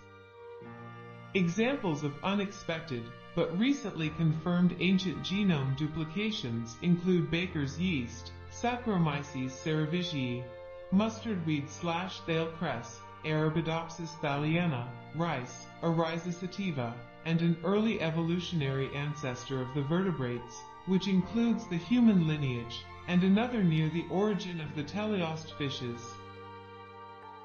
Examples 1.34 2.02
of 2.02 2.12
unexpected 2.22 3.02
but 3.34 3.56
recently 3.58 4.10
confirmed 4.10 4.74
ancient 4.80 5.22
genome 5.22 5.76
duplications 5.76 6.76
include 6.82 7.30
baker's 7.30 7.78
yeast, 7.78 8.32
Saccharomyces 8.50 9.52
cerevisiae, 9.52 10.44
mustard 10.90 11.46
weed 11.46 11.70
slash 11.70 12.20
thale 12.22 12.48
cress, 12.58 13.00
Arabidopsis 13.24 14.10
thaliana, 14.20 14.88
rice, 15.14 15.66
Oryza 15.82 16.32
sativa, 16.32 16.94
and 17.24 17.42
an 17.42 17.56
early 17.64 18.00
evolutionary 18.00 18.94
ancestor 18.94 19.60
of 19.60 19.74
the 19.74 19.82
vertebrates, 19.82 20.60
which 20.86 21.08
includes 21.08 21.66
the 21.66 21.76
human 21.76 22.26
lineage, 22.26 22.84
and 23.08 23.22
another 23.22 23.62
near 23.62 23.88
the 23.90 24.06
origin 24.10 24.60
of 24.60 24.74
the 24.74 24.84
teleost 24.84 25.52
fishes. 25.58 26.14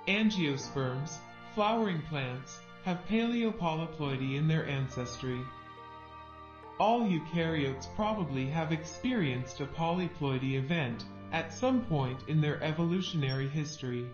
Angiosperms, 0.07 1.17
flowering 1.53 2.01
plants, 2.03 2.59
have 2.83 3.05
paleopolyploidy 3.09 4.35
in 4.35 4.47
their 4.47 4.67
ancestry. 4.67 5.41
All 6.79 7.01
eukaryotes 7.01 7.87
probably 7.95 8.45
have 8.47 8.71
experienced 8.71 9.61
a 9.61 9.65
polyploidy 9.65 10.53
event 10.53 11.05
at 11.31 11.53
some 11.53 11.83
point 11.85 12.19
in 12.27 12.39
their 12.39 12.61
evolutionary 12.61 13.47
history. 13.47 14.07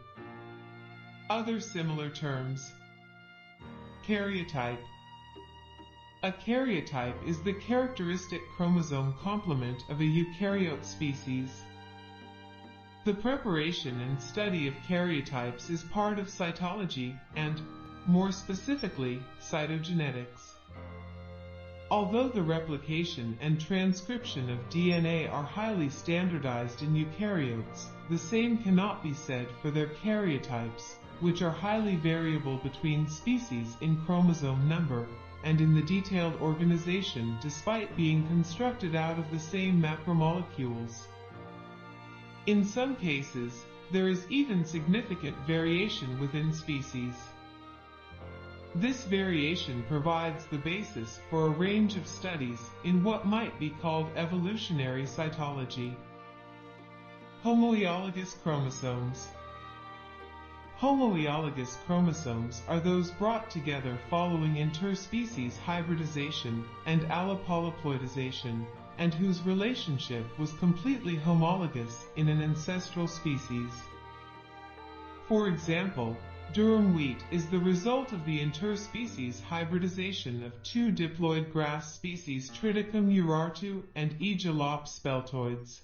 Other 1.31 1.61
similar 1.61 2.09
terms. 2.09 2.73
Karyotype. 4.05 4.83
A 6.23 6.31
karyotype 6.33 7.25
is 7.25 7.41
the 7.41 7.53
characteristic 7.53 8.41
chromosome 8.57 9.15
complement 9.23 9.81
of 9.89 10.01
a 10.01 10.03
eukaryote 10.03 10.83
species. 10.83 11.63
The 13.05 13.13
preparation 13.13 14.01
and 14.01 14.21
study 14.21 14.67
of 14.67 14.73
karyotypes 14.89 15.69
is 15.69 15.83
part 15.83 16.19
of 16.19 16.27
cytology 16.27 17.17
and, 17.37 17.61
more 18.07 18.33
specifically, 18.33 19.23
cytogenetics. 19.39 20.55
Although 21.89 22.27
the 22.27 22.43
replication 22.43 23.37
and 23.39 23.57
transcription 23.57 24.49
of 24.49 24.69
DNA 24.69 25.31
are 25.31 25.43
highly 25.43 25.89
standardized 25.89 26.81
in 26.81 26.93
eukaryotes, 26.93 27.85
the 28.09 28.17
same 28.17 28.57
cannot 28.57 29.01
be 29.01 29.13
said 29.13 29.47
for 29.61 29.71
their 29.71 29.87
karyotypes, 29.87 30.95
which 31.21 31.41
are 31.41 31.51
highly 31.51 31.95
variable 31.95 32.57
between 32.57 33.07
species 33.07 33.77
in 33.81 33.95
chromosome 34.05 34.67
number 34.67 35.07
and 35.43 35.61
in 35.61 35.73
the 35.73 35.81
detailed 35.83 36.39
organization 36.41 37.37
despite 37.41 37.95
being 37.95 38.27
constructed 38.27 38.95
out 38.95 39.17
of 39.17 39.29
the 39.31 39.39
same 39.39 39.81
macromolecules. 39.81 41.05
In 42.47 42.65
some 42.65 42.95
cases, 42.95 43.65
there 43.91 44.07
is 44.07 44.25
even 44.29 44.65
significant 44.65 45.37
variation 45.45 46.19
within 46.19 46.51
species. 46.53 47.13
This 48.73 49.03
variation 49.03 49.83
provides 49.87 50.45
the 50.45 50.57
basis 50.57 51.19
for 51.29 51.47
a 51.47 51.49
range 51.49 51.97
of 51.97 52.07
studies 52.07 52.59
in 52.83 53.03
what 53.03 53.27
might 53.27 53.59
be 53.59 53.69
called 53.69 54.07
evolutionary 54.15 55.03
cytology. 55.03 55.93
Homoiologous 57.43 58.41
chromosomes 58.41 59.27
Homoiologous 60.81 61.77
chromosomes 61.85 62.63
are 62.67 62.79
those 62.79 63.11
brought 63.11 63.51
together 63.51 63.99
following 64.09 64.55
interspecies 64.55 65.55
hybridization 65.55 66.65
and 66.87 67.01
allopolyploidization, 67.03 68.65
and 68.97 69.13
whose 69.13 69.43
relationship 69.43 70.25
was 70.39 70.53
completely 70.53 71.17
homologous 71.17 72.07
in 72.15 72.27
an 72.27 72.41
ancestral 72.41 73.07
species. 73.07 73.71
For 75.27 75.49
example, 75.49 76.17
durum 76.51 76.95
wheat 76.95 77.23
is 77.29 77.45
the 77.45 77.59
result 77.59 78.11
of 78.11 78.25
the 78.25 78.39
interspecies 78.39 79.39
hybridization 79.39 80.43
of 80.43 80.63
two 80.63 80.91
diploid 80.91 81.53
grass 81.53 81.93
species 81.93 82.49
Triticum 82.49 83.15
urartu 83.15 83.83
and 83.93 84.17
Aegilops 84.19 84.99
speltoides. 84.99 85.81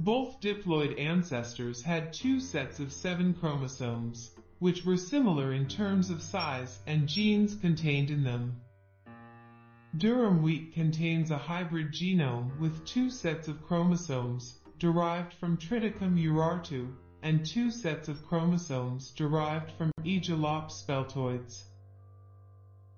Both 0.00 0.40
diploid 0.40 0.96
ancestors 0.96 1.82
had 1.82 2.12
two 2.12 2.38
sets 2.38 2.78
of 2.78 2.92
seven 2.92 3.34
chromosomes, 3.34 4.30
which 4.60 4.84
were 4.84 4.96
similar 4.96 5.52
in 5.52 5.66
terms 5.66 6.08
of 6.08 6.22
size 6.22 6.78
and 6.86 7.08
genes 7.08 7.56
contained 7.56 8.08
in 8.10 8.22
them. 8.22 8.60
Durum 9.96 10.40
wheat 10.40 10.72
contains 10.72 11.32
a 11.32 11.38
hybrid 11.38 11.90
genome 11.90 12.56
with 12.60 12.84
two 12.84 13.10
sets 13.10 13.48
of 13.48 13.60
chromosomes 13.66 14.60
derived 14.78 15.34
from 15.34 15.56
Triticum 15.56 16.16
urartu 16.16 16.94
and 17.24 17.44
two 17.44 17.72
sets 17.72 18.06
of 18.06 18.24
chromosomes 18.24 19.10
derived 19.10 19.72
from 19.72 19.90
Aegilops 20.04 20.84
speltoides. 20.86 21.64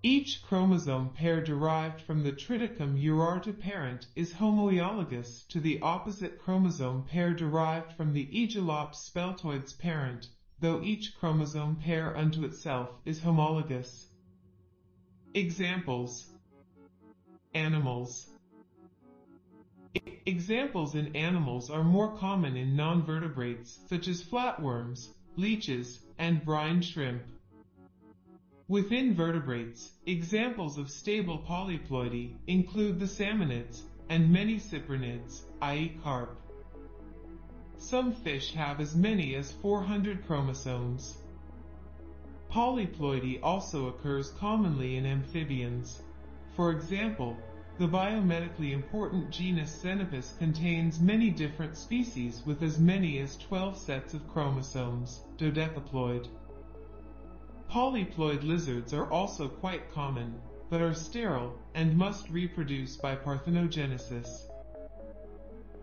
Each 0.03 0.43
chromosome 0.43 1.11
pair 1.11 1.45
derived 1.45 2.01
from 2.01 2.23
the 2.23 2.33
Triticum 2.33 2.99
urartu 2.99 3.53
parent 3.53 4.07
is 4.17 4.33
homologous 4.33 5.45
to 5.51 5.61
the 5.61 5.79
opposite 5.83 6.39
chromosome 6.39 7.03
pair 7.05 7.35
derived 7.35 7.93
from 7.93 8.15
the 8.15 8.25
Aegilops 8.29 8.95
speltoides 8.97 9.79
parent, 9.79 10.31
though 10.59 10.81
each 10.83 11.15
chromosome 11.19 11.77
pair 11.77 12.17
unto 12.17 12.45
itself 12.45 12.89
is 13.05 13.21
homologous. 13.21 14.09
Examples 15.35 16.31
Animals 17.53 18.31
Examples 20.25 20.95
in 20.95 21.15
animals 21.15 21.69
are 21.69 21.85
more 21.85 22.17
common 22.17 22.57
in 22.57 22.75
non-vertebrates 22.75 23.79
such 23.87 24.09
as 24.09 24.25
flatworms, 24.25 25.13
leeches, 25.37 26.01
and 26.17 26.43
brine 26.43 26.81
shrimp. 26.81 27.23
Within 28.71 29.15
vertebrates, 29.15 29.95
examples 30.07 30.79
of 30.79 30.93
stable 30.93 31.39
polyploidy 31.39 32.37
include 32.47 33.01
the 33.01 33.07
salmonids 33.07 33.83
and 34.09 34.31
many 34.31 34.61
cyprinids, 34.61 35.41
i.e. 35.61 35.99
carp. 36.05 36.41
Some 37.79 38.13
fish 38.13 38.53
have 38.53 38.79
as 38.79 38.95
many 38.95 39.35
as 39.35 39.51
400 39.51 40.25
chromosomes. 40.25 41.19
Polyploidy 42.49 43.41
also 43.43 43.89
occurs 43.89 44.31
commonly 44.39 44.95
in 44.99 45.05
amphibians. 45.05 46.03
For 46.55 46.71
example, 46.71 47.37
the 47.79 47.89
biomedically 47.89 48.71
important 48.71 49.33
genus 49.33 49.83
Xenopus 49.83 50.39
contains 50.39 51.01
many 51.01 51.31
different 51.31 51.77
species 51.77 52.45
with 52.47 52.63
as 52.63 52.79
many 52.79 53.19
as 53.19 53.37
12 53.39 53.77
sets 53.77 54.15
of 54.15 54.29
chromosomes, 54.29 55.23
dodecaploid. 55.39 56.29
Polyploid 57.71 58.43
lizards 58.43 58.93
are 58.93 59.09
also 59.13 59.47
quite 59.47 59.95
common, 59.95 60.35
but 60.71 60.81
are 60.81 60.93
sterile 60.93 61.57
and 61.73 61.97
must 61.97 62.29
reproduce 62.29 62.97
by 62.97 63.15
parthenogenesis. 63.15 64.51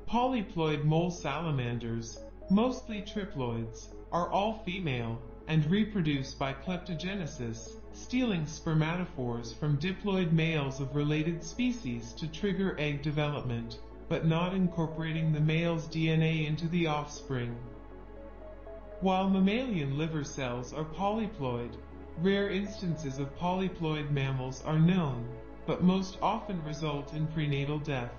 Polyploid 0.05 0.83
mole 0.83 1.09
salamanders, 1.09 2.19
mostly 2.49 3.01
triploids, 3.01 3.87
are 4.11 4.29
all 4.29 4.55
female 4.65 5.21
and 5.47 5.65
reproduce 5.71 6.33
by 6.33 6.51
kleptogenesis, 6.51 7.77
stealing 7.93 8.41
spermatophores 8.41 9.57
from 9.57 9.77
diploid 9.77 10.33
males 10.33 10.81
of 10.81 10.93
related 10.93 11.41
species 11.41 12.11
to 12.15 12.27
trigger 12.27 12.75
egg 12.77 13.01
development, 13.01 13.79
but 14.09 14.25
not 14.25 14.53
incorporating 14.53 15.31
the 15.31 15.39
male's 15.39 15.87
DNA 15.87 16.47
into 16.47 16.67
the 16.67 16.85
offspring. 16.85 17.55
While 18.99 19.29
mammalian 19.29 19.95
liver 19.95 20.23
cells 20.23 20.73
are 20.73 20.83
polyploid, 20.83 21.77
rare 22.17 22.49
instances 22.49 23.19
of 23.19 23.37
polyploid 23.37 24.09
mammals 24.09 24.63
are 24.65 24.79
known, 24.79 25.27
but 25.67 25.83
most 25.83 26.17
often 26.19 26.63
result 26.63 27.13
in 27.13 27.27
prenatal 27.27 27.77
death. 27.77 28.11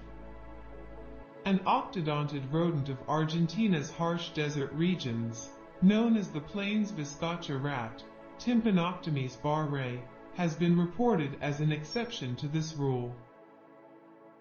An 1.44 1.58
octodontid 1.66 2.44
rodent 2.52 2.90
of 2.90 3.08
Argentina's 3.08 3.90
harsh 3.90 4.28
desert 4.30 4.72
regions, 4.72 5.50
known 5.82 6.16
as 6.16 6.28
the 6.28 6.40
plains 6.40 6.92
viscacha 6.92 7.60
rat, 7.60 8.04
Tympanoctomys 8.38 9.36
barrae, 9.42 10.00
has 10.36 10.54
been 10.54 10.78
reported 10.78 11.36
as 11.40 11.58
an 11.58 11.72
exception 11.72 12.36
to 12.36 12.46
this 12.46 12.76
rule. 12.76 13.12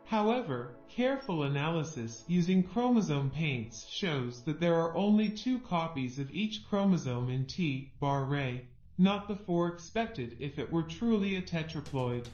However, 0.07 0.73
careful 0.87 1.43
analysis 1.43 2.23
using 2.29 2.63
chromosome 2.63 3.29
paints 3.29 3.85
shows 3.89 4.41
that 4.43 4.61
there 4.61 4.75
are 4.75 4.95
only 4.95 5.29
two 5.29 5.59
copies 5.59 6.17
of 6.17 6.31
each 6.31 6.65
chromosome 6.69 7.29
in 7.29 7.45
T. 7.45 7.91
barrae, 8.01 8.61
not 8.97 9.27
the 9.27 9.35
four 9.35 9.67
expected 9.67 10.37
if 10.39 10.59
it 10.59 10.71
were 10.71 10.83
truly 10.83 11.35
a 11.35 11.41
tetraploid. 11.41 12.25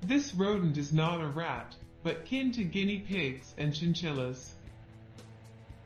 This 0.00 0.34
rodent 0.34 0.78
is 0.78 0.94
not 0.94 1.20
a 1.20 1.26
rat, 1.26 1.76
but 2.02 2.24
kin 2.24 2.52
to 2.52 2.64
guinea 2.64 3.00
pigs 3.00 3.54
and 3.58 3.74
chinchillas. 3.74 4.54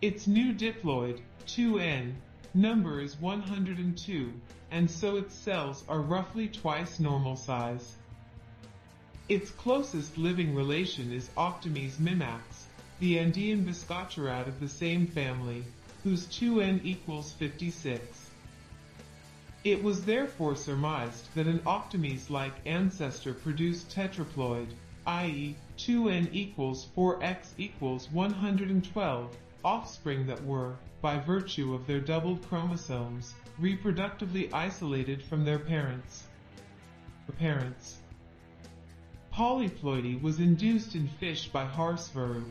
Its 0.00 0.28
new 0.28 0.54
diploid, 0.54 1.20
2N, 1.46 2.14
number 2.54 3.00
is 3.00 3.20
102, 3.20 4.32
and 4.70 4.88
so 4.88 5.16
its 5.16 5.34
cells 5.34 5.82
are 5.88 6.00
roughly 6.00 6.46
twice 6.46 7.00
normal 7.00 7.34
size. 7.34 7.96
Its 9.30 9.52
closest 9.52 10.18
living 10.18 10.56
relation 10.56 11.12
is 11.12 11.30
Octomys 11.36 11.98
mimax, 12.00 12.64
the 12.98 13.16
Andean 13.16 13.64
viscacha 13.64 14.24
rat 14.24 14.48
of 14.48 14.58
the 14.58 14.68
same 14.68 15.06
family, 15.06 15.62
whose 16.02 16.26
2n 16.26 16.80
equals 16.82 17.32
56. 17.34 18.30
It 19.62 19.80
was 19.84 20.04
therefore 20.04 20.56
surmised 20.56 21.32
that 21.36 21.46
an 21.46 21.60
Octomys-like 21.60 22.54
ancestor 22.66 23.32
produced 23.32 23.88
tetraploid, 23.88 24.66
i.e., 25.06 25.54
2n 25.78 26.28
equals 26.32 26.88
4x 26.96 27.50
equals 27.56 28.10
112, 28.10 29.36
offspring 29.64 30.26
that 30.26 30.44
were, 30.44 30.74
by 31.00 31.18
virtue 31.20 31.72
of 31.72 31.86
their 31.86 32.00
doubled 32.00 32.44
chromosomes, 32.48 33.32
reproductively 33.60 34.52
isolated 34.52 35.22
from 35.22 35.44
their 35.44 35.60
parents. 35.60 36.24
Parents. 37.38 37.99
Polyploidy 39.32 40.20
was 40.20 40.40
induced 40.40 40.96
in 40.96 41.06
fish 41.06 41.48
by 41.48 41.64
Har 41.64 41.96
Swarup, 41.96 42.48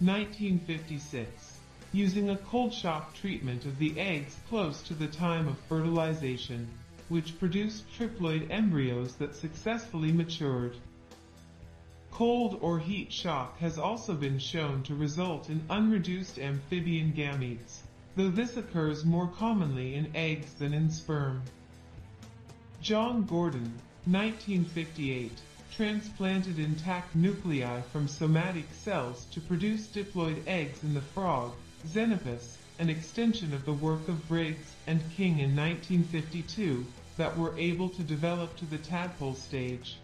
1956, 0.00 1.60
using 1.92 2.28
a 2.28 2.36
cold 2.36 2.74
shock 2.74 3.14
treatment 3.14 3.64
of 3.64 3.78
the 3.78 3.98
eggs 3.98 4.36
close 4.48 4.82
to 4.82 4.94
the 4.94 5.06
time 5.06 5.46
of 5.46 5.56
fertilization, 5.68 6.68
which 7.08 7.38
produced 7.38 7.84
triploid 7.96 8.50
embryos 8.50 9.14
that 9.14 9.36
successfully 9.36 10.10
matured. 10.10 10.76
Cold 12.10 12.58
or 12.60 12.80
heat 12.80 13.12
shock 13.12 13.58
has 13.58 13.78
also 13.78 14.12
been 14.12 14.40
shown 14.40 14.82
to 14.82 14.96
result 14.96 15.48
in 15.48 15.64
unreduced 15.70 16.40
amphibian 16.40 17.12
gametes, 17.12 17.82
though 18.16 18.30
this 18.30 18.56
occurs 18.56 19.04
more 19.04 19.28
commonly 19.28 19.94
in 19.94 20.14
eggs 20.16 20.54
than 20.54 20.74
in 20.74 20.90
sperm. 20.90 21.42
John 22.82 23.22
Gurdon, 23.22 23.72
1958, 24.06 25.32
transplanted 25.76 26.58
intact 26.58 27.14
nuclei 27.14 27.82
from 27.92 28.08
somatic 28.08 28.64
cells 28.72 29.26
to 29.26 29.42
produce 29.42 29.86
diploid 29.88 30.42
eggs 30.46 30.82
in 30.82 30.94
the 30.94 31.00
frog, 31.02 31.52
Xenopus, 31.86 32.56
an 32.78 32.88
extension 32.88 33.52
of 33.52 33.66
the 33.66 33.74
work 33.74 34.08
of 34.08 34.26
Briggs 34.26 34.74
and 34.86 35.02
King 35.14 35.40
in 35.40 35.54
1952, 35.54 36.86
that 37.18 37.36
were 37.36 37.54
able 37.58 37.90
to 37.90 38.02
develop 38.02 38.56
to 38.56 38.64
the 38.64 38.78
tadpole 38.78 39.34
stage. 39.34 39.98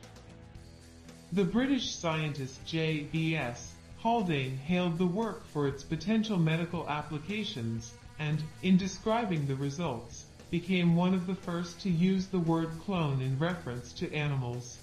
The 1.32 1.44
British 1.44 1.94
scientist 1.94 2.62
J.B.S. 2.66 3.72
Haldane 4.00 4.58
hailed 4.58 4.98
the 4.98 5.06
work 5.06 5.46
for 5.46 5.68
its 5.68 5.82
potential 5.82 6.38
medical 6.38 6.86
applications, 6.86 7.94
and, 8.18 8.42
in 8.62 8.76
describing 8.76 9.46
the 9.46 9.56
results, 9.56 10.26
became 10.50 10.96
one 10.96 11.14
of 11.14 11.26
the 11.26 11.34
first 11.34 11.80
to 11.80 11.88
use 11.88 12.26
the 12.26 12.38
word 12.38 12.68
clone 12.84 13.22
in 13.22 13.38
reference 13.38 13.94
to 13.94 14.12
animals. 14.12 14.76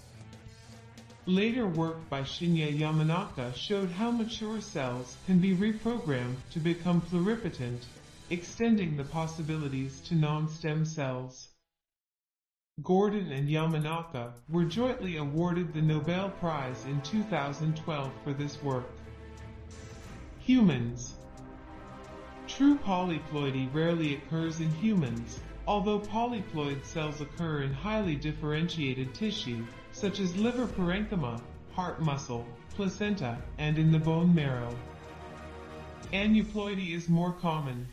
Later 1.30 1.68
work 1.68 2.10
by 2.10 2.22
Shinya 2.24 2.76
Yamanaka 2.76 3.54
showed 3.54 3.92
how 3.92 4.10
mature 4.10 4.60
cells 4.60 5.16
can 5.28 5.38
be 5.38 5.56
reprogrammed 5.56 6.38
to 6.50 6.60
become 6.60 7.02
pluripotent, 7.02 7.86
extending 8.32 8.98
the 8.98 9.04
possibilities 9.04 10.02
to 10.08 10.16
non-stem 10.16 10.86
cells. 10.86 11.50
Gurdon 12.82 13.32
and 13.32 13.48
Yamanaka 13.48 14.32
were 14.50 14.66
jointly 14.66 15.18
awarded 15.18 15.72
the 15.72 15.84
Nobel 15.84 16.32
Prize 16.32 16.84
in 16.86 17.00
2012 17.02 18.12
for 18.24 18.34
this 18.34 18.60
work. 18.64 18.90
Humans 20.40 21.14
True 22.48 22.76
polyploidy 22.80 23.72
rarely 23.72 24.16
occurs 24.16 24.62
in 24.62 24.72
humans, 24.72 25.40
although 25.68 26.00
polyploid 26.00 26.84
cells 26.84 27.22
occur 27.22 27.62
in 27.62 27.72
highly 27.72 28.16
differentiated 28.16 29.14
tissue, 29.14 29.64
such 30.00 30.20
as 30.20 30.36
liver 30.38 30.66
parenchyma, 30.66 31.42
heart 31.74 32.02
muscle, 32.02 32.46
placenta, 32.76 33.38
and 33.58 33.78
in 33.78 33.92
the 33.92 34.00
bone 34.00 34.34
marrow. 34.34 34.74
Aneuploidy 36.14 36.94
is 36.94 37.10
more 37.10 37.34
common, 37.34 37.88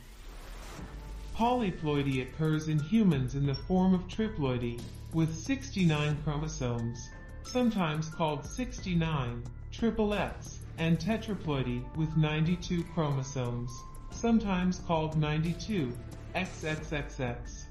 Polyploidy 1.37 2.23
occurs 2.23 2.67
in 2.67 2.79
humans 2.79 3.35
in 3.35 3.45
the 3.45 3.53
form 3.53 3.93
of 3.93 4.07
triploidy, 4.07 4.81
with 5.13 5.37
69 5.37 6.17
chromosomes, 6.23 7.11
sometimes 7.43 8.09
called 8.09 8.43
69, 8.43 9.43
triple 9.71 10.15
X, 10.15 10.61
and 10.79 10.97
tetraploidy 10.97 11.83
with 11.95 12.17
92 12.17 12.83
chromosomes, 12.85 13.69
sometimes 14.09 14.79
called 14.79 15.15
92, 15.15 15.95
XXXX. 16.33 17.65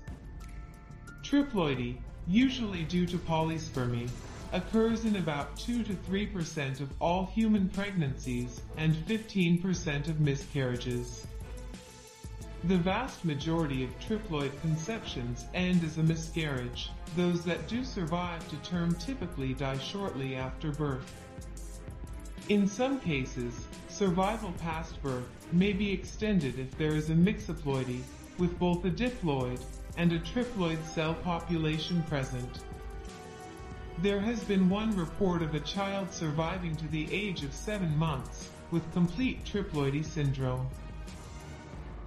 Triploidy, 1.24 1.96
usually 2.28 2.84
due 2.84 3.06
to 3.06 3.18
polyspermy, 3.18 4.08
occurs 4.52 5.04
in 5.04 5.16
about 5.16 5.56
2 5.56 5.82
to 5.84 5.94
3% 5.94 6.80
of 6.80 6.92
all 7.00 7.26
human 7.26 7.68
pregnancies 7.68 8.60
and 8.76 8.94
15% 8.94 10.08
of 10.08 10.20
miscarriages. 10.20 11.26
The 12.64 12.78
vast 12.78 13.24
majority 13.24 13.84
of 13.84 13.98
triploid 14.00 14.50
conceptions 14.60 15.44
end 15.54 15.84
as 15.84 15.98
a 15.98 16.02
miscarriage. 16.02 16.90
Those 17.14 17.44
that 17.44 17.68
do 17.68 17.84
survive 17.84 18.48
to 18.48 18.56
term 18.68 18.94
typically 18.96 19.54
die 19.54 19.78
shortly 19.78 20.34
after 20.34 20.72
birth. 20.72 21.14
In 22.48 22.66
some 22.66 23.00
cases, 23.00 23.66
survival 23.88 24.52
past 24.58 25.00
birth 25.02 25.28
may 25.52 25.72
be 25.72 25.92
extended 25.92 26.58
if 26.58 26.76
there 26.78 26.94
is 26.94 27.10
a 27.10 27.14
mixoploidy, 27.14 28.02
with 28.38 28.58
both 28.58 28.84
a 28.84 28.90
diploid 28.90 29.60
and 29.96 30.12
a 30.12 30.18
triploid 30.18 30.84
cell 30.86 31.14
population 31.14 32.02
present. 32.04 32.60
There 34.02 34.20
has 34.20 34.44
been 34.44 34.68
one 34.68 34.94
report 34.94 35.40
of 35.40 35.54
a 35.54 35.60
child 35.60 36.12
surviving 36.12 36.76
to 36.76 36.88
the 36.88 37.08
age 37.10 37.42
of 37.42 37.54
7 37.54 37.96
months 37.96 38.50
with 38.70 38.92
complete 38.92 39.42
triploidy 39.46 40.04
syndrome. 40.04 40.68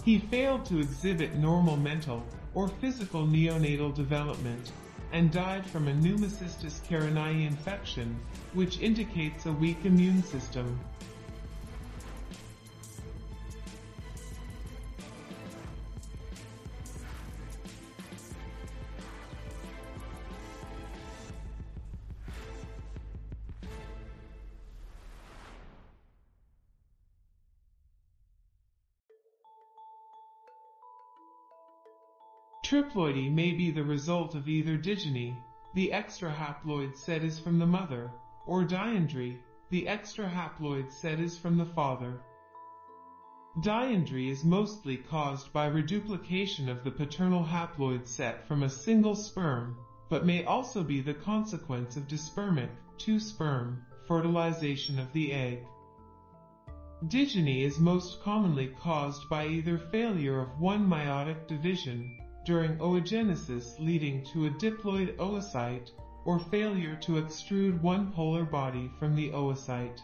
He 0.03 0.19
failed 0.19 0.65
to 0.65 0.79
exhibit 0.79 1.33
normal 1.35 1.77
mental 1.77 2.23
or 2.53 2.67
physical 2.67 3.25
neonatal 3.25 3.95
development 3.95 4.71
and 5.13 5.31
died 5.31 5.65
from 5.65 5.87
a 5.87 5.93
pneumocystis 5.93 6.79
carinii 6.87 7.47
infection, 7.47 8.19
which 8.53 8.79
indicates 8.79 9.47
a 9.47 9.51
weak 9.51 9.83
immune 9.83 10.21
system. 10.21 10.79
Triploidy 32.69 33.33
may 33.33 33.51
be 33.51 33.71
the 33.71 33.83
result 33.83 34.35
of 34.35 34.47
either 34.47 34.77
digyny, 34.77 35.35
the 35.73 35.91
extra 35.91 36.31
haploid 36.31 36.95
set 36.95 37.23
is 37.23 37.39
from 37.39 37.57
the 37.57 37.65
mother, 37.65 38.11
or 38.45 38.63
diandry, 38.63 39.39
the 39.71 39.87
extra 39.87 40.29
haploid 40.29 40.91
set 40.91 41.19
is 41.19 41.35
from 41.35 41.57
the 41.57 41.65
father. 41.65 42.21
Diandry 43.61 44.29
is 44.29 44.45
mostly 44.45 44.97
caused 44.97 45.51
by 45.51 45.65
reduplication 45.65 46.69
of 46.69 46.83
the 46.83 46.91
paternal 46.91 47.43
haploid 47.43 48.07
set 48.07 48.47
from 48.47 48.61
a 48.61 48.69
single 48.69 49.15
sperm, 49.15 49.75
but 50.07 50.27
may 50.27 50.43
also 50.43 50.83
be 50.83 51.01
the 51.01 51.15
consequence 51.15 51.97
of 51.97 52.07
dispermic, 52.07 52.69
two-sperm, 52.99 53.83
fertilization 54.07 54.99
of 54.99 55.11
the 55.11 55.33
egg. 55.33 55.65
Digyny 57.07 57.63
is 57.63 57.79
most 57.79 58.21
commonly 58.21 58.67
caused 58.79 59.27
by 59.27 59.47
either 59.47 59.79
failure 59.79 60.39
of 60.39 60.59
one 60.59 60.87
meiotic 60.87 61.47
division 61.47 62.15
during 62.45 62.77
oogenesis 62.77 63.79
leading 63.79 64.23
to 64.23 64.45
a 64.45 64.49
diploid 64.51 65.15
oocyte 65.17 65.91
or 66.25 66.39
failure 66.39 66.95
to 66.95 67.21
extrude 67.21 67.81
one 67.81 68.11
polar 68.11 68.43
body 68.43 68.89
from 68.99 69.15
the 69.15 69.29
oocyte. 69.31 69.99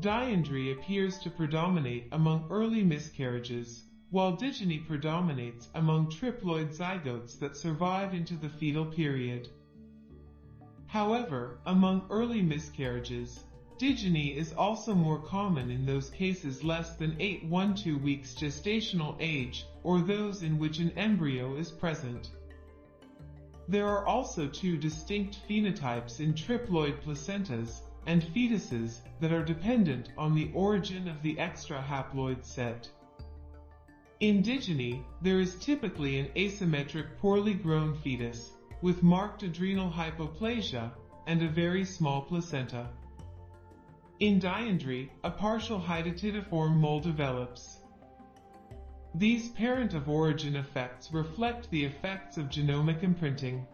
Diandry 0.00 0.72
appears 0.72 1.18
to 1.18 1.30
predominate 1.30 2.06
among 2.12 2.46
early 2.50 2.84
miscarriages, 2.84 3.84
while 4.10 4.36
digyny 4.36 4.86
predominates 4.86 5.68
among 5.74 6.06
triploid 6.06 6.68
zygotes 6.68 7.38
that 7.38 7.56
survive 7.56 8.14
into 8.14 8.36
the 8.36 8.48
fetal 8.48 8.86
period. 8.86 9.48
However, 10.86 11.58
among 11.66 12.06
early 12.10 12.40
miscarriages, 12.40 13.44
Digyny 13.78 14.34
is 14.34 14.52
also 14.54 14.92
more 14.92 15.20
common 15.20 15.70
in 15.70 15.86
those 15.86 16.10
cases 16.10 16.64
less 16.64 16.96
than 16.96 17.12
8-12 17.12 18.02
weeks 18.02 18.34
gestational 18.34 19.14
age 19.20 19.66
or 19.84 20.00
those 20.00 20.42
in 20.42 20.58
which 20.58 20.80
an 20.80 20.90
embryo 20.96 21.54
is 21.54 21.70
present. 21.70 22.32
There 23.68 23.86
are 23.86 24.04
also 24.04 24.48
two 24.48 24.78
distinct 24.78 25.38
phenotypes 25.48 26.18
in 26.18 26.34
triploid 26.34 27.00
placentas 27.04 27.82
and 28.06 28.20
fetuses 28.20 29.02
that 29.20 29.30
are 29.30 29.44
dependent 29.44 30.08
on 30.18 30.34
the 30.34 30.50
origin 30.54 31.06
of 31.06 31.22
the 31.22 31.38
extra 31.38 31.80
haploid 31.80 32.44
set. 32.44 32.90
In 34.18 34.42
digyny, 34.42 35.04
there 35.22 35.38
is 35.38 35.54
typically 35.54 36.18
an 36.18 36.26
asymmetric 36.34 37.16
poorly 37.18 37.54
grown 37.54 37.94
fetus 37.94 38.56
with 38.82 39.04
marked 39.04 39.44
adrenal 39.44 39.88
hypoplasia 39.88 40.90
and 41.28 41.42
a 41.42 41.48
very 41.48 41.84
small 41.84 42.22
placenta. 42.22 42.88
In 44.20 44.40
diandry, 44.40 45.10
a 45.22 45.30
partial 45.30 45.78
hydatidiform 45.78 46.74
mole 46.74 46.98
develops. 46.98 47.82
These 49.14 49.50
parent 49.50 49.94
of 49.94 50.08
origin 50.08 50.56
effects 50.56 51.12
reflect 51.12 51.70
the 51.70 51.84
effects 51.84 52.36
of 52.36 52.46
genomic 52.46 53.04
imprinting. 53.04 53.64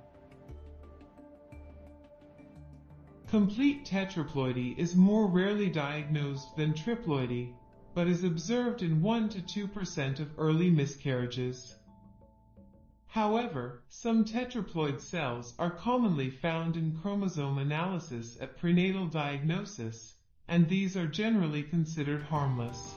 Complete 3.26 3.86
tetraploidy 3.86 4.76
is 4.76 4.94
more 4.94 5.26
rarely 5.28 5.70
diagnosed 5.70 6.54
than 6.56 6.74
triploidy, 6.74 7.54
but 7.94 8.06
is 8.06 8.22
observed 8.22 8.82
in 8.82 9.00
1-2% 9.00 10.20
of 10.20 10.38
early 10.38 10.68
miscarriages. 10.68 11.74
However, 13.06 13.82
some 13.88 14.26
tetraploid 14.26 15.00
cells 15.00 15.54
are 15.58 15.70
commonly 15.70 16.28
found 16.28 16.76
in 16.76 16.98
chromosome 16.98 17.56
analysis 17.56 18.36
at 18.42 18.58
prenatal 18.58 19.06
diagnosis, 19.06 20.13
and 20.48 20.68
these 20.68 20.96
are 20.96 21.06
generally 21.06 21.62
considered 21.62 22.22
harmless. 22.22 22.94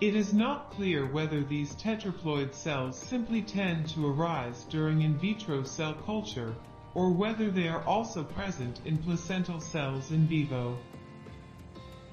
It 0.00 0.14
is 0.14 0.34
not 0.34 0.70
clear 0.72 1.06
whether 1.06 1.42
these 1.42 1.74
tetraploid 1.76 2.54
cells 2.54 2.98
simply 2.98 3.40
tend 3.42 3.88
to 3.90 4.06
arise 4.06 4.64
during 4.64 5.02
in 5.02 5.18
vitro 5.18 5.62
cell 5.62 5.94
culture, 5.94 6.54
or 6.94 7.10
whether 7.10 7.50
they 7.50 7.68
are 7.68 7.82
also 7.84 8.22
present 8.22 8.80
in 8.84 8.98
placental 8.98 9.60
cells 9.60 10.10
in 10.10 10.26
vivo. 10.26 10.78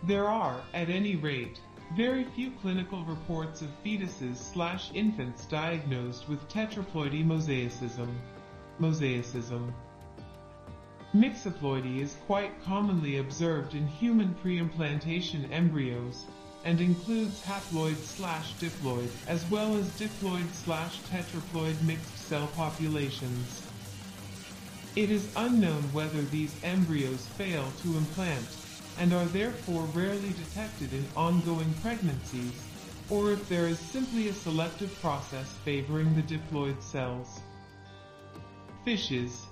There 0.04 0.28
are, 0.28 0.62
at 0.74 0.90
any 0.90 1.16
rate, 1.16 1.60
very 1.96 2.24
few 2.24 2.52
clinical 2.62 3.04
reports 3.06 3.62
of 3.62 3.70
fetuses 3.84 4.38
slash 4.38 4.90
infants 4.94 5.46
diagnosed 5.46 6.28
with 6.28 6.48
tetraploidy 6.50 7.26
mosaicism. 7.26 8.14
Mosaicism. 8.80 9.74
Mixoploidy 11.16 12.00
is 12.00 12.16
quite 12.26 12.52
commonly 12.66 13.18
observed 13.18 13.76
in 13.76 13.86
human 13.86 14.34
preimplantation 14.44 15.48
embryos 15.52 16.26
and 16.66 16.82
includes 16.82 17.40
haploid 17.42 18.04
slash 18.04 18.56
diploid 18.56 19.10
as 19.28 19.46
well 19.52 19.76
as 19.76 19.86
diploid 19.92 20.52
slash 20.52 20.98
tetraploid 21.12 21.80
mixed 21.84 22.28
cell 22.28 22.48
populations. 22.56 23.62
It 24.96 25.12
is 25.12 25.30
unknown 25.36 25.84
whether 25.94 26.24
these 26.24 26.56
embryos 26.64 27.28
fail 27.38 27.72
to 27.84 27.96
implant 27.96 28.48
and 28.98 29.14
are 29.14 29.26
therefore 29.26 29.84
rarely 29.94 30.34
detected 30.34 30.94
in 30.94 31.06
ongoing 31.16 31.72
pregnancies, 31.84 32.60
or 33.12 33.32
if 33.32 33.48
there 33.50 33.68
is 33.68 33.78
simply 33.78 34.30
a 34.30 34.34
selective 34.34 35.00
process 35.00 35.52
favoring 35.64 36.16
the 36.16 36.24
diploid 36.24 36.82
cells. 36.82 37.40
Fishes 38.84 39.46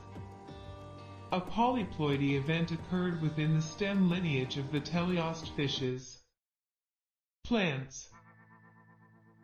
a 1.34 1.40
polyploidy 1.40 2.34
event 2.34 2.72
occurred 2.72 3.22
within 3.22 3.56
the 3.56 3.62
stem 3.62 4.10
lineage 4.10 4.58
of 4.58 4.70
the 4.70 4.82
teleost 4.82 5.48
fishes. 5.56 6.20
Plants 7.46 8.10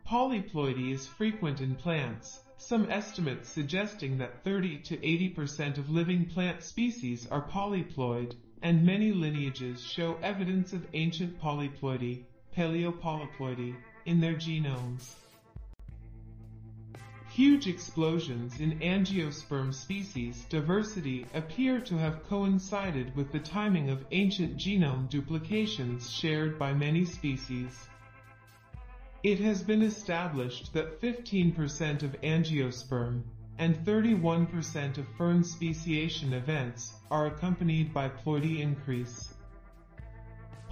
Polyploidy 0.06 0.92
is 0.92 1.06
frequent 1.06 1.62
in 1.62 1.74
plants, 1.74 2.42
some 2.58 2.90
estimates 2.90 3.48
suggesting 3.48 4.18
that 4.18 4.44
30 4.44 4.80
to 4.80 4.98
80% 4.98 5.78
of 5.78 5.88
living 5.88 6.26
plant 6.26 6.62
species 6.62 7.26
are 7.26 7.48
polyploid, 7.48 8.36
and 8.60 8.84
many 8.84 9.12
lineages 9.12 9.82
show 9.82 10.16
evidence 10.16 10.74
of 10.74 10.86
ancient 10.92 11.40
polyploidy, 11.40 12.24
paleopolyploidy, 12.54 13.74
in 14.04 14.20
their 14.20 14.34
genomes. 14.34 15.14
Huge 17.38 17.68
explosions 17.68 18.58
in 18.58 18.80
angiosperm 18.80 19.72
species 19.72 20.44
diversity 20.46 21.24
appear 21.34 21.78
to 21.82 21.96
have 21.96 22.24
coincided 22.24 23.14
with 23.14 23.30
the 23.30 23.38
timing 23.38 23.90
of 23.90 24.04
ancient 24.10 24.56
genome 24.56 25.08
duplications 25.08 26.10
shared 26.10 26.58
by 26.58 26.74
many 26.74 27.04
species. 27.04 27.86
It 29.22 29.38
has 29.38 29.62
been 29.62 29.82
established 29.82 30.72
that 30.72 31.00
15% 31.00 32.02
of 32.02 32.20
angiosperm 32.22 33.22
and 33.58 33.76
31% 33.84 34.98
of 34.98 35.06
fern 35.16 35.44
speciation 35.44 36.32
events 36.32 36.92
are 37.08 37.26
accompanied 37.26 37.94
by 37.94 38.08
ploidy 38.08 38.58
increase. 38.58 39.32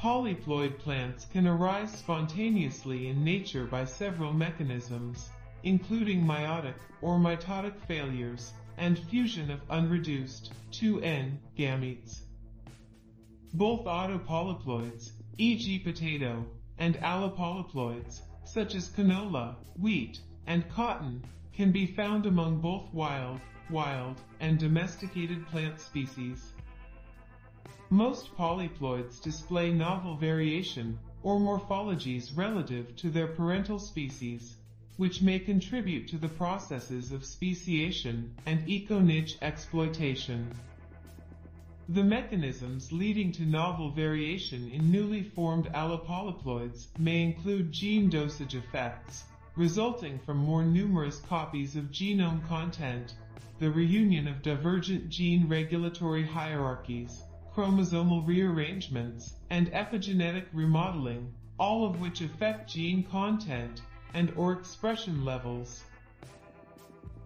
Polyploid 0.01 0.81
plants 0.81 1.27
can 1.27 1.47
arise 1.47 1.97
spontaneously 1.97 3.07
in 3.07 3.23
nature 3.23 3.67
by 3.67 3.85
several 3.85 4.33
mechanisms, 4.33 5.31
including 5.67 6.25
meiotic 6.25 6.77
or 7.03 7.19
mitotic 7.19 7.77
failures 7.89 8.53
and 8.79 8.97
fusion 8.97 9.51
of 9.51 9.69
unreduced 9.69 10.53
2N 10.71 11.39
gametes. 11.59 12.21
Both 13.53 13.85
autopolyploids, 13.85 15.11
e.g. 15.39 15.81
potato, 15.81 16.47
and 16.79 16.95
allopolyploids, 16.99 18.21
such 18.45 18.77
as 18.77 18.91
canola, 18.91 19.57
wheat, 19.77 20.21
and 20.47 20.71
cotton, 20.71 21.25
can 21.53 21.73
be 21.73 21.85
found 21.85 22.27
among 22.27 22.61
both 22.61 22.95
wild, 22.95 23.41
wild, 23.69 24.21
and 24.39 24.61
domesticated 24.61 25.45
plant 25.49 25.81
species. 25.81 26.53
Most 27.91 28.37
polyploids 28.37 29.21
display 29.21 29.73
novel 29.73 30.15
variation 30.15 30.97
or 31.25 31.41
morphologies 31.41 32.37
relative 32.37 32.95
to 32.95 33.11
their 33.11 33.27
parental 33.27 33.81
species, 33.81 34.59
which 34.97 35.21
may 35.21 35.39
contribute 35.39 36.09
to 36.09 36.17
the 36.17 36.29
processes 36.29 37.13
of 37.13 37.25
speciation 37.25 38.35
and 38.47 38.67
eco-niche 38.67 39.37
exploitation. 39.43 40.51
The 41.91 42.03
mechanisms 42.03 42.91
leading 42.91 43.31
to 43.33 43.45
novel 43.45 43.91
variation 43.91 44.71
in 44.71 44.91
newly 44.91 45.23
formed 45.23 45.67
allopolyploids 45.67 46.87
may 46.99 47.23
include 47.23 47.73
gene 47.73 48.09
dosage 48.09 48.55
effects, 48.55 49.25
resulting 49.55 50.19
from 50.19 50.39
more 50.39 50.65
numerous 50.65 51.21
copies 51.21 51.77
of 51.77 51.93
genome 51.93 52.47
content, 52.49 53.15
the 53.59 53.71
reunion 53.71 54.27
of 54.27 54.43
divergent 54.43 55.11
gene 55.11 55.47
regulatory 55.47 56.25
hierarchies, 56.25 57.23
chromosomal 57.55 58.27
rearrangements, 58.27 59.35
and 59.51 59.71
epigenetic 59.73 60.47
remodeling, 60.53 61.33
all 61.59 61.87
of 61.87 62.01
which 62.01 62.23
affect 62.23 62.71
gene 62.71 63.03
content 63.05 63.83
and 64.17 64.33
or 64.35 64.55
expression 64.55 65.27
levels. 65.27 65.85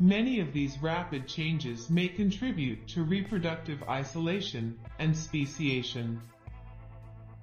Many 0.00 0.40
of 0.40 0.52
these 0.52 0.82
rapid 0.82 1.28
changes 1.28 1.88
may 1.88 2.08
contribute 2.08 2.88
to 2.88 3.04
reproductive 3.04 3.80
isolation 3.88 4.76
and 4.98 5.16
speciation. 5.16 6.20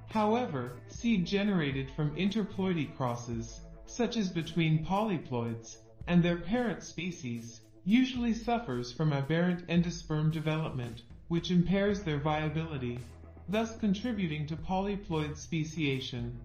However, 0.09 0.73
seed 0.89 1.25
generated 1.25 1.89
from 1.91 2.13
interploidy 2.17 2.93
crosses, 2.97 3.61
such 3.85 4.17
as 4.17 4.29
between 4.29 4.85
polyploids 4.85 5.77
and 6.07 6.21
their 6.21 6.37
parent 6.37 6.83
species, 6.83 7.61
usually 7.85 8.33
suffers 8.33 8.91
from 8.91 9.13
aberrant 9.13 9.65
endosperm 9.67 10.29
development, 10.29 11.03
which 11.29 11.51
impairs 11.51 12.03
their 12.03 12.19
viability, 12.19 12.99
thus 13.47 13.77
contributing 13.77 14.45
to 14.47 14.57
polyploid 14.57 15.37
speciation. 15.37 16.37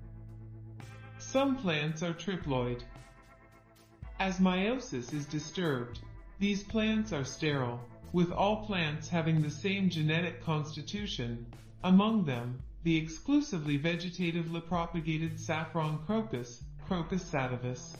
Some 1.19 1.57
plants 1.57 2.03
are 2.03 2.15
triploid, 2.15 2.83
as 4.23 4.39
meiosis 4.39 5.13
is 5.13 5.27
disturbed, 5.27 5.99
these 6.39 6.63
plants 6.63 7.13
are 7.13 7.25
sterile, 7.25 7.81
with 8.13 8.31
all 8.31 8.65
plants 8.65 9.09
having 9.09 9.43
the 9.43 9.51
same 9.51 9.91
genetic 9.91 10.41
constitution, 10.45 11.45
among 11.83 12.25
them, 12.25 12.63
the 12.85 12.97
exclusively 12.97 13.77
vegetatively 13.77 14.65
propagated 14.65 15.41
saffron 15.41 15.99
crocus, 16.07 16.63
Crocus 16.87 17.25
sativus. 17.29 17.97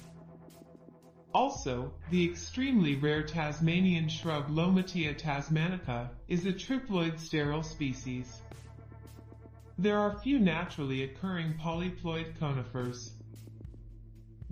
Also, 1.35 1.93
the 2.13 2.25
extremely 2.31 2.95
rare 2.95 3.25
Tasmanian 3.25 4.09
shrub 4.09 4.49
Lomatia 4.49 5.19
tasmanica 5.19 6.09
is 6.29 6.47
a 6.47 6.53
triploid 6.53 7.19
sterile 7.19 7.65
species. 7.65 8.43
There 9.77 9.99
are 9.99 10.21
few 10.21 10.39
naturally 10.39 11.03
occurring 11.03 11.55
polyploid 11.55 12.39
conifers. 12.39 13.11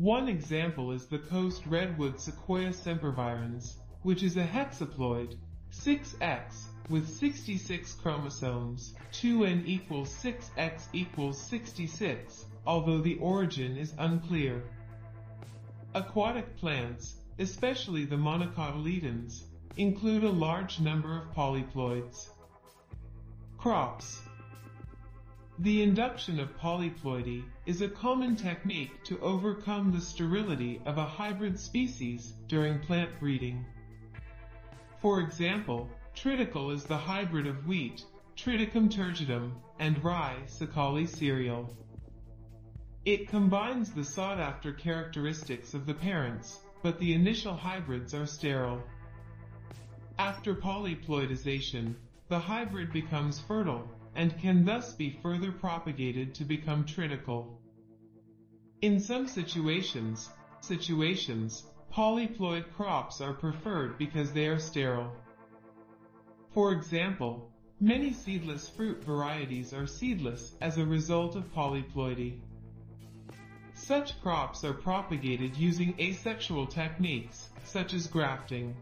One 0.01 0.29
example 0.29 0.93
is 0.93 1.05
the 1.05 1.19
coast 1.19 1.67
redwood 1.67 2.19
Sequoia 2.19 2.71
sempervirens, 2.71 3.75
which 4.01 4.23
is 4.23 4.39
a 4.39 4.47
hexaploid, 4.47 5.37
6x, 5.73 6.69
with 6.89 7.07
66 7.07 7.93
chromosomes, 7.97 8.95
2n 9.13 9.67
equals 9.67 10.09
6x 10.23 10.85
equals 10.95 11.39
66, 11.39 12.47
although 12.67 13.03
the 13.03 13.19
origin 13.19 13.77
is 13.77 13.93
unclear. 13.99 14.63
Aquatic 15.95 16.57
plants, 16.57 17.17
especially 17.39 18.07
the 18.07 18.17
monocotyledons, 18.17 19.43
include 19.77 20.25
a 20.25 20.31
large 20.31 20.81
number 20.81 21.19
of 21.19 21.35
polyploids. 21.35 22.31
Crops 23.59 24.20
the 25.61 25.83
induction 25.83 26.41
of 26.41 26.57
polyploidy 26.57 27.45
is 27.67 27.83
a 27.83 27.89
common 27.89 28.35
technique 28.35 29.05
to 29.05 29.21
overcome 29.21 29.93
the 29.93 30.01
sterility 30.01 30.81
of 30.87 30.97
a 30.97 31.05
hybrid 31.05 31.61
species 31.61 32.33
during 32.49 32.79
plant 32.79 33.11
breeding. 33.21 33.63
For 35.03 35.21
example, 35.21 35.87
triticale 36.17 36.73
is 36.73 36.85
the 36.85 36.97
hybrid 36.97 37.47
of 37.47 37.67
wheat, 37.67 38.07
Triticum 38.39 38.89
turgidum, 38.89 39.53
and 39.79 40.03
rye, 40.03 40.39
Secale 40.47 41.07
cereale. 41.07 41.69
It 43.05 43.29
combines 43.29 43.93
the 43.93 44.05
sought-after 44.05 44.73
characteristics 44.73 45.75
of 45.75 45.85
the 45.85 45.93
parents, 45.93 46.61
but 46.83 46.99
the 46.99 47.13
initial 47.13 47.55
hybrids 47.55 48.15
are 48.15 48.25
sterile. 48.25 48.83
After 50.19 50.55
polyploidization, 50.55 51.97
the 52.29 52.39
hybrid 52.39 52.95
becomes 52.95 53.39
fertile, 53.41 53.87
and 54.15 54.39
can 54.39 54.65
thus 54.65 54.93
be 54.95 55.11
further 55.23 55.53
propagated 55.53 56.35
to 56.35 56.45
become 56.45 56.85
triticale. 56.85 57.57
In 58.83 58.99
some 58.99 59.29
situations, 59.29 60.31
situations, 60.61 61.65
polyploid 61.93 62.73
crops 62.73 63.21
are 63.21 63.35
preferred 63.35 63.99
because 63.99 64.33
they 64.33 64.47
are 64.47 64.59
sterile. 64.59 65.13
For 66.53 66.73
example, 66.73 67.51
many 67.81 68.13
seedless 68.13 68.69
fruit 68.69 69.05
varieties 69.05 69.73
are 69.73 69.87
seedless 69.87 70.55
as 70.61 70.79
a 70.79 70.85
result 70.85 71.37
of 71.37 71.53
polyploidy. 71.55 72.41
Such 73.75 74.21
crops 74.21 74.65
are 74.65 74.75
propagated 74.75 75.57
using 75.57 75.95
asexual 75.99 76.67
techniques, 76.67 77.49
such 77.65 77.95
as 77.95 78.07
grafting. 78.07 78.77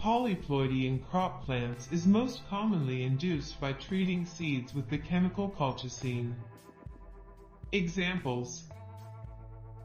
Polyploidy 0.00 0.86
in 0.86 1.00
crop 1.00 1.44
plants 1.44 1.90
is 1.90 2.06
most 2.06 2.48
commonly 2.48 3.02
induced 3.02 3.60
by 3.60 3.72
treating 3.72 4.24
seeds 4.24 4.72
with 4.72 4.88
the 4.88 4.96
chemical 4.96 5.50
colchicine. 5.50 6.34
Examples 7.72 8.68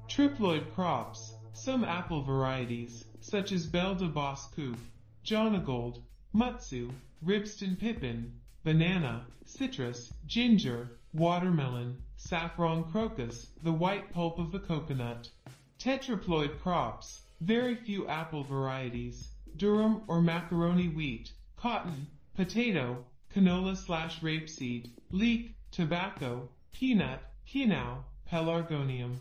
Triploid 0.07 0.71
crops, 0.75 1.33
some 1.53 1.83
apple 1.83 2.21
varieties, 2.21 3.05
such 3.21 3.51
as 3.51 3.65
Belle 3.65 3.95
de 3.95 4.07
Bosse 4.07 4.45
Coupe, 4.55 4.77
Jonagold, 5.25 5.99
Mutsu, 6.31 6.91
Ribston 7.25 7.75
Pippin, 7.75 8.33
banana, 8.63 9.25
citrus, 9.45 10.13
ginger, 10.27 10.99
watermelon, 11.11 11.97
saffron 12.17 12.83
crocus, 12.83 13.47
the 13.63 13.73
white 13.73 14.13
pulp 14.13 14.37
of 14.37 14.51
the 14.51 14.59
coconut. 14.59 15.31
Tetraploid 15.79 16.59
crops, 16.59 17.23
very 17.41 17.73
few 17.73 18.07
apple 18.07 18.43
varieties, 18.43 19.32
durum 19.57 20.03
or 20.07 20.21
macaroni 20.21 20.87
wheat, 20.87 21.31
cotton, 21.55 22.07
potato, 22.35 23.05
canola 23.29 23.75
slash 23.75 24.21
rapeseed, 24.21 24.91
leek, 25.11 25.55
tobacco, 25.71 26.49
peanut, 26.71 27.21
quinoa, 27.47 28.03
pelargonium. 28.27 29.19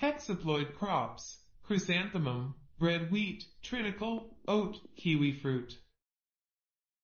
Hexaploid 0.00 0.74
crops, 0.74 1.38
chrysanthemum, 1.62 2.54
bread 2.78 3.10
wheat, 3.10 3.46
triticale, 3.62 4.34
oat, 4.46 4.80
kiwi 4.96 5.32
fruit. 5.32 5.78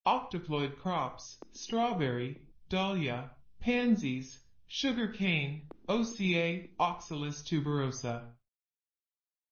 Octoploid 0.07 0.79
crops, 0.79 1.39
strawberry, 1.53 2.41
dahlia, 2.69 3.31
pansies, 3.61 4.39
sugar 4.67 5.09
cane, 5.09 5.69
OCA, 5.89 6.69
Oxalis 6.79 7.43
tuberosa. 7.43 8.31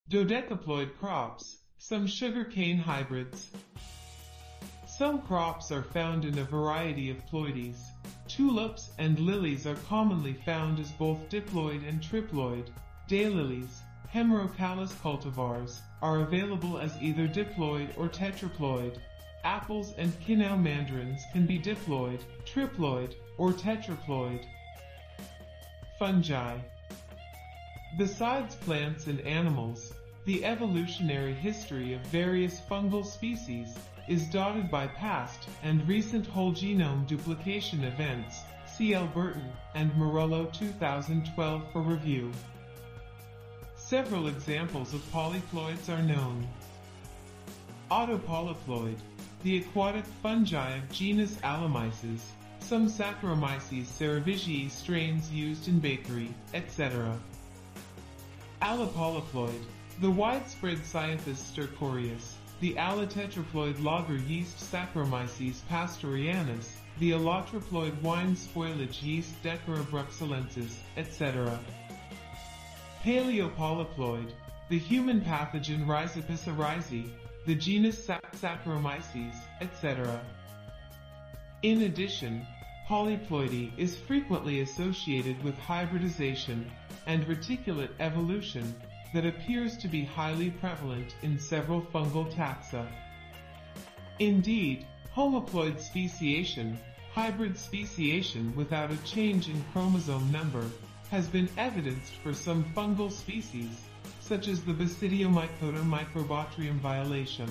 Dodecaploid 0.08 0.96
crops, 0.98 1.61
some 1.82 2.06
sugarcane 2.06 2.78
hybrids. 2.78 3.50
Some 4.86 5.20
crops 5.20 5.72
are 5.72 5.82
found 5.82 6.24
in 6.24 6.38
a 6.38 6.44
variety 6.44 7.10
of 7.10 7.26
ploidies. 7.26 7.78
Tulips 8.28 8.90
and 8.98 9.18
lilies 9.18 9.66
are 9.66 9.74
commonly 9.88 10.32
found 10.32 10.78
as 10.78 10.92
both 10.92 11.28
diploid 11.28 11.86
and 11.86 12.00
triploid. 12.00 12.68
Daylilies, 13.08 13.80
Hemerocallis 14.14 14.92
cultivars, 15.02 15.80
are 16.00 16.20
available 16.20 16.78
as 16.78 16.96
either 17.02 17.26
diploid 17.26 17.88
or 17.98 18.08
tetraploid. 18.08 18.98
Apples 19.42 19.92
and 19.98 20.12
kinnow 20.20 20.56
mandarins 20.56 21.20
can 21.32 21.46
be 21.46 21.58
diploid, 21.58 22.20
triploid, 22.44 23.16
or 23.38 23.52
tetraploid. 23.52 24.46
Fungi 25.98 26.58
Besides 27.98 28.54
plants 28.54 29.08
and 29.08 29.20
animals, 29.22 29.92
the 30.24 30.44
evolutionary 30.44 31.34
history 31.34 31.94
of 31.94 32.00
various 32.02 32.60
fungal 32.70 33.04
species 33.04 33.76
is 34.08 34.24
dotted 34.26 34.70
by 34.70 34.86
past 34.86 35.48
and 35.64 35.86
recent 35.88 36.26
whole 36.26 36.52
genome 36.52 37.06
duplication 37.08 37.82
events. 37.82 38.40
See 38.66 38.92
Albertin 38.92 39.50
and 39.74 39.90
Marullo 39.92 40.52
2012 40.52 41.72
for 41.72 41.82
review. 41.82 42.30
Several 43.74 44.28
examples 44.28 44.94
of 44.94 45.00
polyploids 45.12 45.88
are 45.88 46.02
known. 46.02 46.46
Autopolyploid, 47.90 48.98
the 49.42 49.58
aquatic 49.58 50.04
fungi 50.22 50.76
of 50.76 50.90
genus 50.90 51.34
Allomyces, 51.42 52.20
some 52.60 52.88
Saccharomyces 52.88 53.86
cerevisiae 53.86 54.70
strains 54.70 55.30
used 55.30 55.66
in 55.66 55.80
bakery, 55.80 56.32
etc. 56.54 57.18
Allopolyploid, 58.62 59.64
the 60.00 60.10
widespread 60.10 60.78
Cyathus 60.78 61.52
stercoreus, 61.52 62.32
the 62.60 62.74
allotetraploid 62.74 63.82
lager 63.82 64.16
yeast 64.16 64.58
Saccharomyces 64.58 65.60
pastorianus, 65.70 66.76
the 66.98 67.12
allotriploid 67.12 68.00
wine 68.00 68.34
spoilage 68.34 69.02
yeast 69.02 69.34
Dekkera 69.42 69.84
bruxellensis, 69.84 70.76
etc. 70.96 71.58
Paleopolyploid, 73.04 74.30
the 74.68 74.78
human 74.78 75.20
pathogen 75.20 75.86
Rhizopus 75.86 76.44
oryzae, 76.44 77.10
the 77.46 77.54
genus 77.54 78.06
Saccharomyces, 78.06 79.34
etc. 79.60 80.20
In 81.62 81.82
addition, 81.82 82.46
polyploidy 82.88 83.70
is 83.76 83.96
frequently 83.96 84.60
associated 84.60 85.42
with 85.44 85.58
hybridization 85.58 86.70
and 87.06 87.26
reticulate 87.28 87.90
evolution 88.00 88.74
that 89.12 89.26
appears 89.26 89.76
to 89.76 89.88
be 89.88 90.04
highly 90.04 90.50
prevalent 90.50 91.14
in 91.22 91.38
several 91.38 91.82
fungal 91.82 92.32
taxa. 92.34 92.86
Indeed, 94.18 94.86
homoploid 95.14 95.80
speciation, 95.80 96.78
hybrid 97.12 97.58
speciation 97.58 98.54
without 98.56 98.90
a 98.90 98.96
change 99.04 99.48
in 99.48 99.64
chromosome 99.72 100.30
number, 100.32 100.64
has 101.10 101.26
been 101.26 101.48
evidenced 101.58 102.14
for 102.22 102.32
some 102.32 102.64
fungal 102.74 103.12
species, 103.12 103.82
such 104.20 104.48
as 104.48 104.62
the 104.62 104.72
Basidiomycota 104.72 105.82
Microbotryum 105.84 106.80
violaceum. 106.80 107.50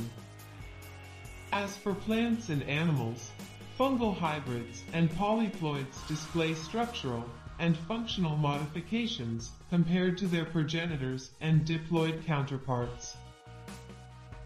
As 1.54 1.78
for 1.78 1.94
plants 1.94 2.50
and 2.50 2.64
animals, 2.64 3.30
fungal 3.78 4.18
hybrids 4.18 4.84
and 4.94 5.12
polyploids 5.12 6.08
display 6.08 6.56
structural 6.56 7.26
and 7.60 7.78
functional 7.78 8.36
modifications 8.36 9.52
compared 9.72 10.18
to 10.18 10.28
their 10.28 10.44
progenitors 10.44 11.32
and 11.40 11.66
diploid 11.66 12.26
counterparts. 12.26 13.16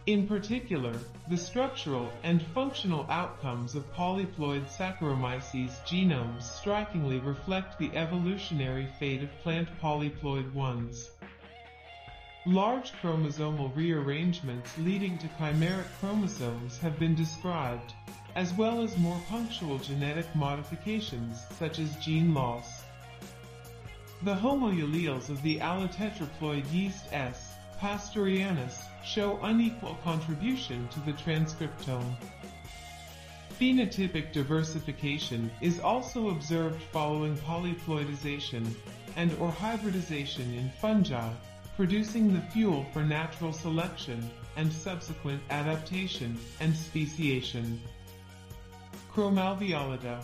In 0.05 0.27
particular, 0.27 0.93
the 1.31 1.35
structural 1.35 2.11
and 2.21 2.43
functional 2.53 3.07
outcomes 3.09 3.73
of 3.73 3.91
polyploid 3.95 4.67
Saccharomyces 4.67 5.71
genomes 5.83 6.43
strikingly 6.43 7.17
reflect 7.17 7.79
the 7.79 7.91
evolutionary 7.97 8.87
fate 8.99 9.23
of 9.23 9.35
plant 9.41 9.67
polyploid 9.81 10.53
ones. 10.53 11.09
Large 12.45 12.91
chromosomal 13.01 13.75
rearrangements 13.75 14.77
leading 14.77 15.17
to 15.17 15.27
chimeric 15.39 15.87
chromosomes 15.99 16.77
have 16.77 16.99
been 16.99 17.15
described, 17.15 17.95
as 18.35 18.53
well 18.53 18.83
as 18.83 18.95
more 18.99 19.19
punctual 19.27 19.79
genetic 19.79 20.27
modifications 20.35 21.41
such 21.57 21.79
as 21.79 21.95
gene 21.95 22.31
loss. 22.31 22.84
The 24.25 24.33
homoalleles 24.33 25.29
of 25.29 25.43
the 25.43 25.59
allotetraploid 25.59 26.73
yeast 26.73 27.13
S. 27.13 27.53
pastorianus 27.79 28.81
show 29.03 29.39
unequal 29.43 29.99
contribution 30.03 30.87
to 30.87 30.99
the 31.01 31.13
transcriptome. 31.13 32.15
Phenotypic 33.59 34.31
diversification 34.31 35.51
is 35.61 35.79
also 35.79 36.29
observed 36.29 36.81
following 36.91 37.37
polyploidization 37.37 38.65
and 39.15 39.31
or 39.39 39.51
hybridization 39.51 40.51
in 40.55 40.71
fungi, 40.81 41.31
producing 41.75 42.33
the 42.33 42.41
fuel 42.49 42.83
for 42.93 43.03
natural 43.03 43.53
selection 43.53 44.27
and 44.57 44.73
subsequent 44.73 45.39
adaptation 45.51 46.35
and 46.59 46.75
speciation. 46.75 47.79
Chromalveolata 49.13 50.23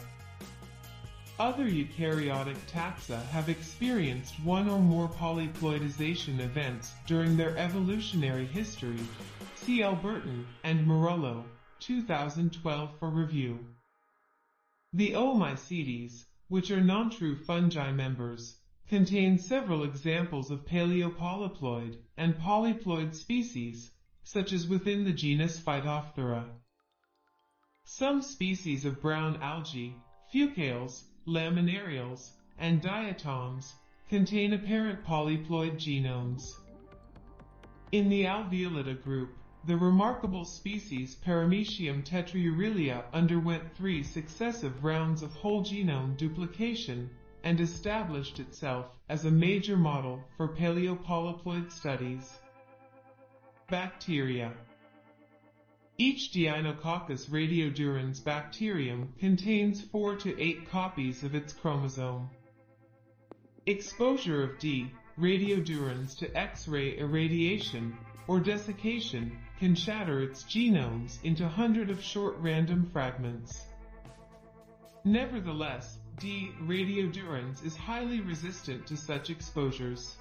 other 1.42 1.66
eukaryotic 1.66 2.56
taxa 2.72 3.26
have 3.30 3.50
experienced 3.50 4.40
one 4.44 4.70
or 4.70 4.80
more 4.80 5.10
polyploidization 5.10 6.40
events 6.40 6.94
during 7.08 7.36
their 7.36 7.58
evolutionary 7.58 8.46
history. 8.46 9.00
See 9.56 9.80
Albertin 9.80 10.46
and 10.64 10.86
Marullo, 10.86 11.44
2012 11.80 12.92
for 13.00 13.10
review. 13.10 13.58
The 14.94 15.14
Oomycetes, 15.14 16.26
which 16.48 16.70
are 16.70 16.80
non-true 16.80 17.38
fungi 17.38 17.92
members, 17.92 18.56
contain 18.88 19.40
several 19.40 19.84
examples 19.84 20.52
of 20.52 20.68
paleopolyploid 20.68 21.98
and 22.18 22.36
polyploid 22.38 23.16
species, 23.16 23.90
such 24.24 24.54
as 24.54 24.68
within 24.68 25.06
the 25.06 25.14
genus 25.14 25.60
Phytophthora. 25.60 26.46
Some 27.86 28.22
species 28.22 28.86
of 28.86 29.02
brown 29.02 29.38
algae, 29.42 29.96
fucales, 30.32 31.02
Laminariales, 31.28 32.32
and 32.58 32.82
diatoms 32.82 33.74
contain 34.10 34.54
apparent 34.54 35.04
polyploid 35.06 35.76
genomes. 35.76 36.56
In 37.92 38.10
the 38.10 38.24
alveolata 38.26 39.02
group, 39.02 39.38
the 39.66 39.78
remarkable 39.78 40.46
species 40.46 41.16
Paramecium 41.24 42.04
tetraurelia 42.04 43.04
underwent 43.14 43.76
three 43.76 44.02
successive 44.02 44.84
rounds 44.84 45.22
of 45.22 45.32
whole 45.34 45.64
genome 45.64 46.18
duplication 46.18 47.10
and 47.44 47.60
established 47.60 48.40
itself 48.40 48.88
as 49.10 49.26
a 49.26 49.32
major 49.32 49.78
model 49.78 50.24
for 50.36 50.48
paleopolyploid 50.48 51.72
studies. 51.72 52.40
Bacteria 53.70 54.54
each 56.02 56.32
Deinococcus 56.32 57.30
radiodurans 57.30 58.24
bacterium 58.24 59.14
contains 59.20 59.82
4 59.82 60.16
to 60.16 60.42
8 60.42 60.68
copies 60.68 61.22
of 61.22 61.36
its 61.36 61.54
chromosome. 61.54 62.28
Exposure 63.68 64.42
of 64.42 64.58
D. 64.58 64.92
radiodurans 65.20 66.18
to 66.18 66.36
X-ray 66.36 66.98
irradiation 66.98 67.96
or 68.28 68.40
desiccation 68.40 69.38
can 69.60 69.76
shatter 69.76 70.24
its 70.24 70.44
genomes 70.46 71.24
into 71.24 71.48
hundreds 71.48 71.92
of 71.92 72.02
short 72.02 72.36
random 72.40 72.84
fragments. 72.92 73.68
Nevertheless, 75.06 76.00
D. 76.18 76.50
radiodurans 76.64 77.64
is 77.64 77.76
highly 77.76 78.22
resistant 78.22 78.88
to 78.88 78.98
such 78.98 79.30
exposures. 79.30 80.18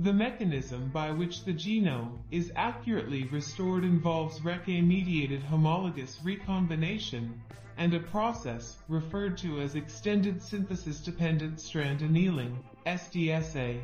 The 0.00 0.12
mechanism 0.12 0.90
by 0.90 1.10
which 1.10 1.42
the 1.44 1.52
genome 1.52 2.18
is 2.30 2.52
accurately 2.54 3.24
restored 3.24 3.82
involves 3.82 4.38
RECA-mediated 4.38 5.42
homologous 5.42 6.20
recombination 6.22 7.42
and 7.78 7.92
a 7.92 7.98
process 7.98 8.78
referred 8.86 9.36
to 9.38 9.60
as 9.60 9.74
extended 9.74 10.40
synthesis-dependent 10.40 11.58
strand 11.58 12.02
annealing, 12.02 12.62
SDSA. 12.86 13.80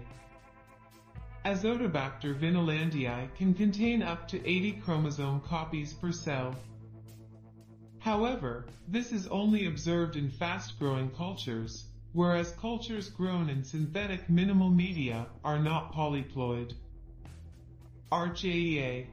Azotobacter 1.45 2.39
vinelandii 2.39 3.35
can 3.35 3.53
contain 3.53 4.01
up 4.01 4.29
to 4.29 4.49
80 4.49 4.73
chromosome 4.85 5.41
copies 5.41 5.93
per 5.95 6.13
cell. 6.13 6.55
However, 7.99 8.67
this 8.87 9.11
is 9.11 9.27
only 9.27 9.67
observed 9.67 10.15
in 10.15 10.31
fast-growing 10.31 11.11
cultures, 11.11 11.87
whereas 12.15 12.53
cultures 12.53 13.11
grown 13.11 13.51
in 13.51 13.65
synthetic 13.65 14.31
minimal 14.31 14.71
media 14.71 15.27
are 15.45 15.59
not 15.59 15.93
polyploid. 15.93 16.73
Archaea 18.13 19.07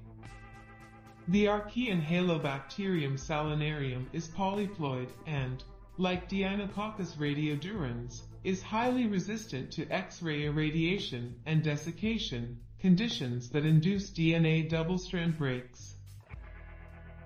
The 1.27 1.47
Archaean 1.47 1.99
Halobacterium 1.99 3.13
salinarium 3.13 4.05
is 4.13 4.27
polyploid 4.27 5.09
and, 5.25 5.63
like 5.97 6.29
Deinococcus 6.29 7.15
radiodurans, 7.17 8.21
is 8.43 8.61
highly 8.61 9.07
resistant 9.07 9.71
to 9.71 9.87
X-ray 9.91 10.45
irradiation 10.45 11.33
and 11.47 11.63
desiccation, 11.63 12.59
conditions 12.77 13.49
that 13.49 13.65
induce 13.65 14.11
DNA 14.11 14.69
double-strand 14.69 15.39
breaks. 15.39 15.95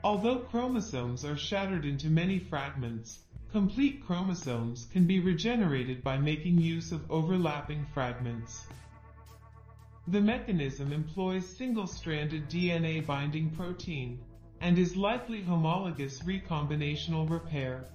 Although 0.05 0.39
chromosomes 0.39 1.25
are 1.25 1.35
shattered 1.35 1.83
into 1.83 2.07
many 2.07 2.39
fragments, 2.39 3.24
Complete 3.55 4.05
chromosomes 4.05 4.89
can 4.91 5.07
be 5.07 5.21
regenerated 5.21 6.03
by 6.03 6.17
making 6.17 6.57
use 6.57 6.91
of 6.91 7.09
overlapping 7.09 7.85
fragments. 7.93 8.65
The 10.09 10.19
mechanism 10.19 10.91
employs 10.91 11.47
single-stranded 11.47 12.49
DNA 12.49 13.05
binding 13.05 13.49
protein 13.51 14.19
and 14.59 14.77
is 14.77 14.97
likely 14.97 15.41
homologous 15.41 16.21
recombinational 16.23 17.29
repair. 17.29 17.87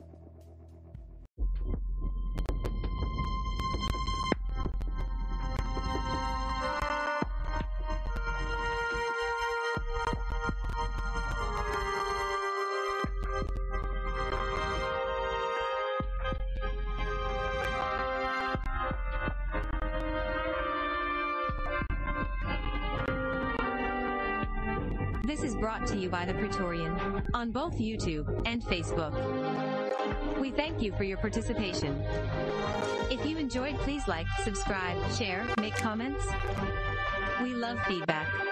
By 26.21 26.27
The 26.27 26.35
Praetorian 26.35 27.23
on 27.33 27.51
both 27.51 27.79
YouTube 27.79 28.43
and 28.45 28.63
Facebook. 28.63 29.15
We 30.39 30.51
thank 30.51 30.83
you 30.83 30.93
for 30.93 31.05
your 31.05 31.17
participation. 31.17 31.99
If 33.11 33.25
you 33.25 33.39
enjoyed, 33.39 33.79
please 33.79 34.07
like, 34.07 34.27
subscribe, 34.45 34.99
share, 35.13 35.47
make 35.59 35.77
comments. 35.77 36.27
We 37.43 37.55
love 37.55 37.79
feedback. 37.89 38.50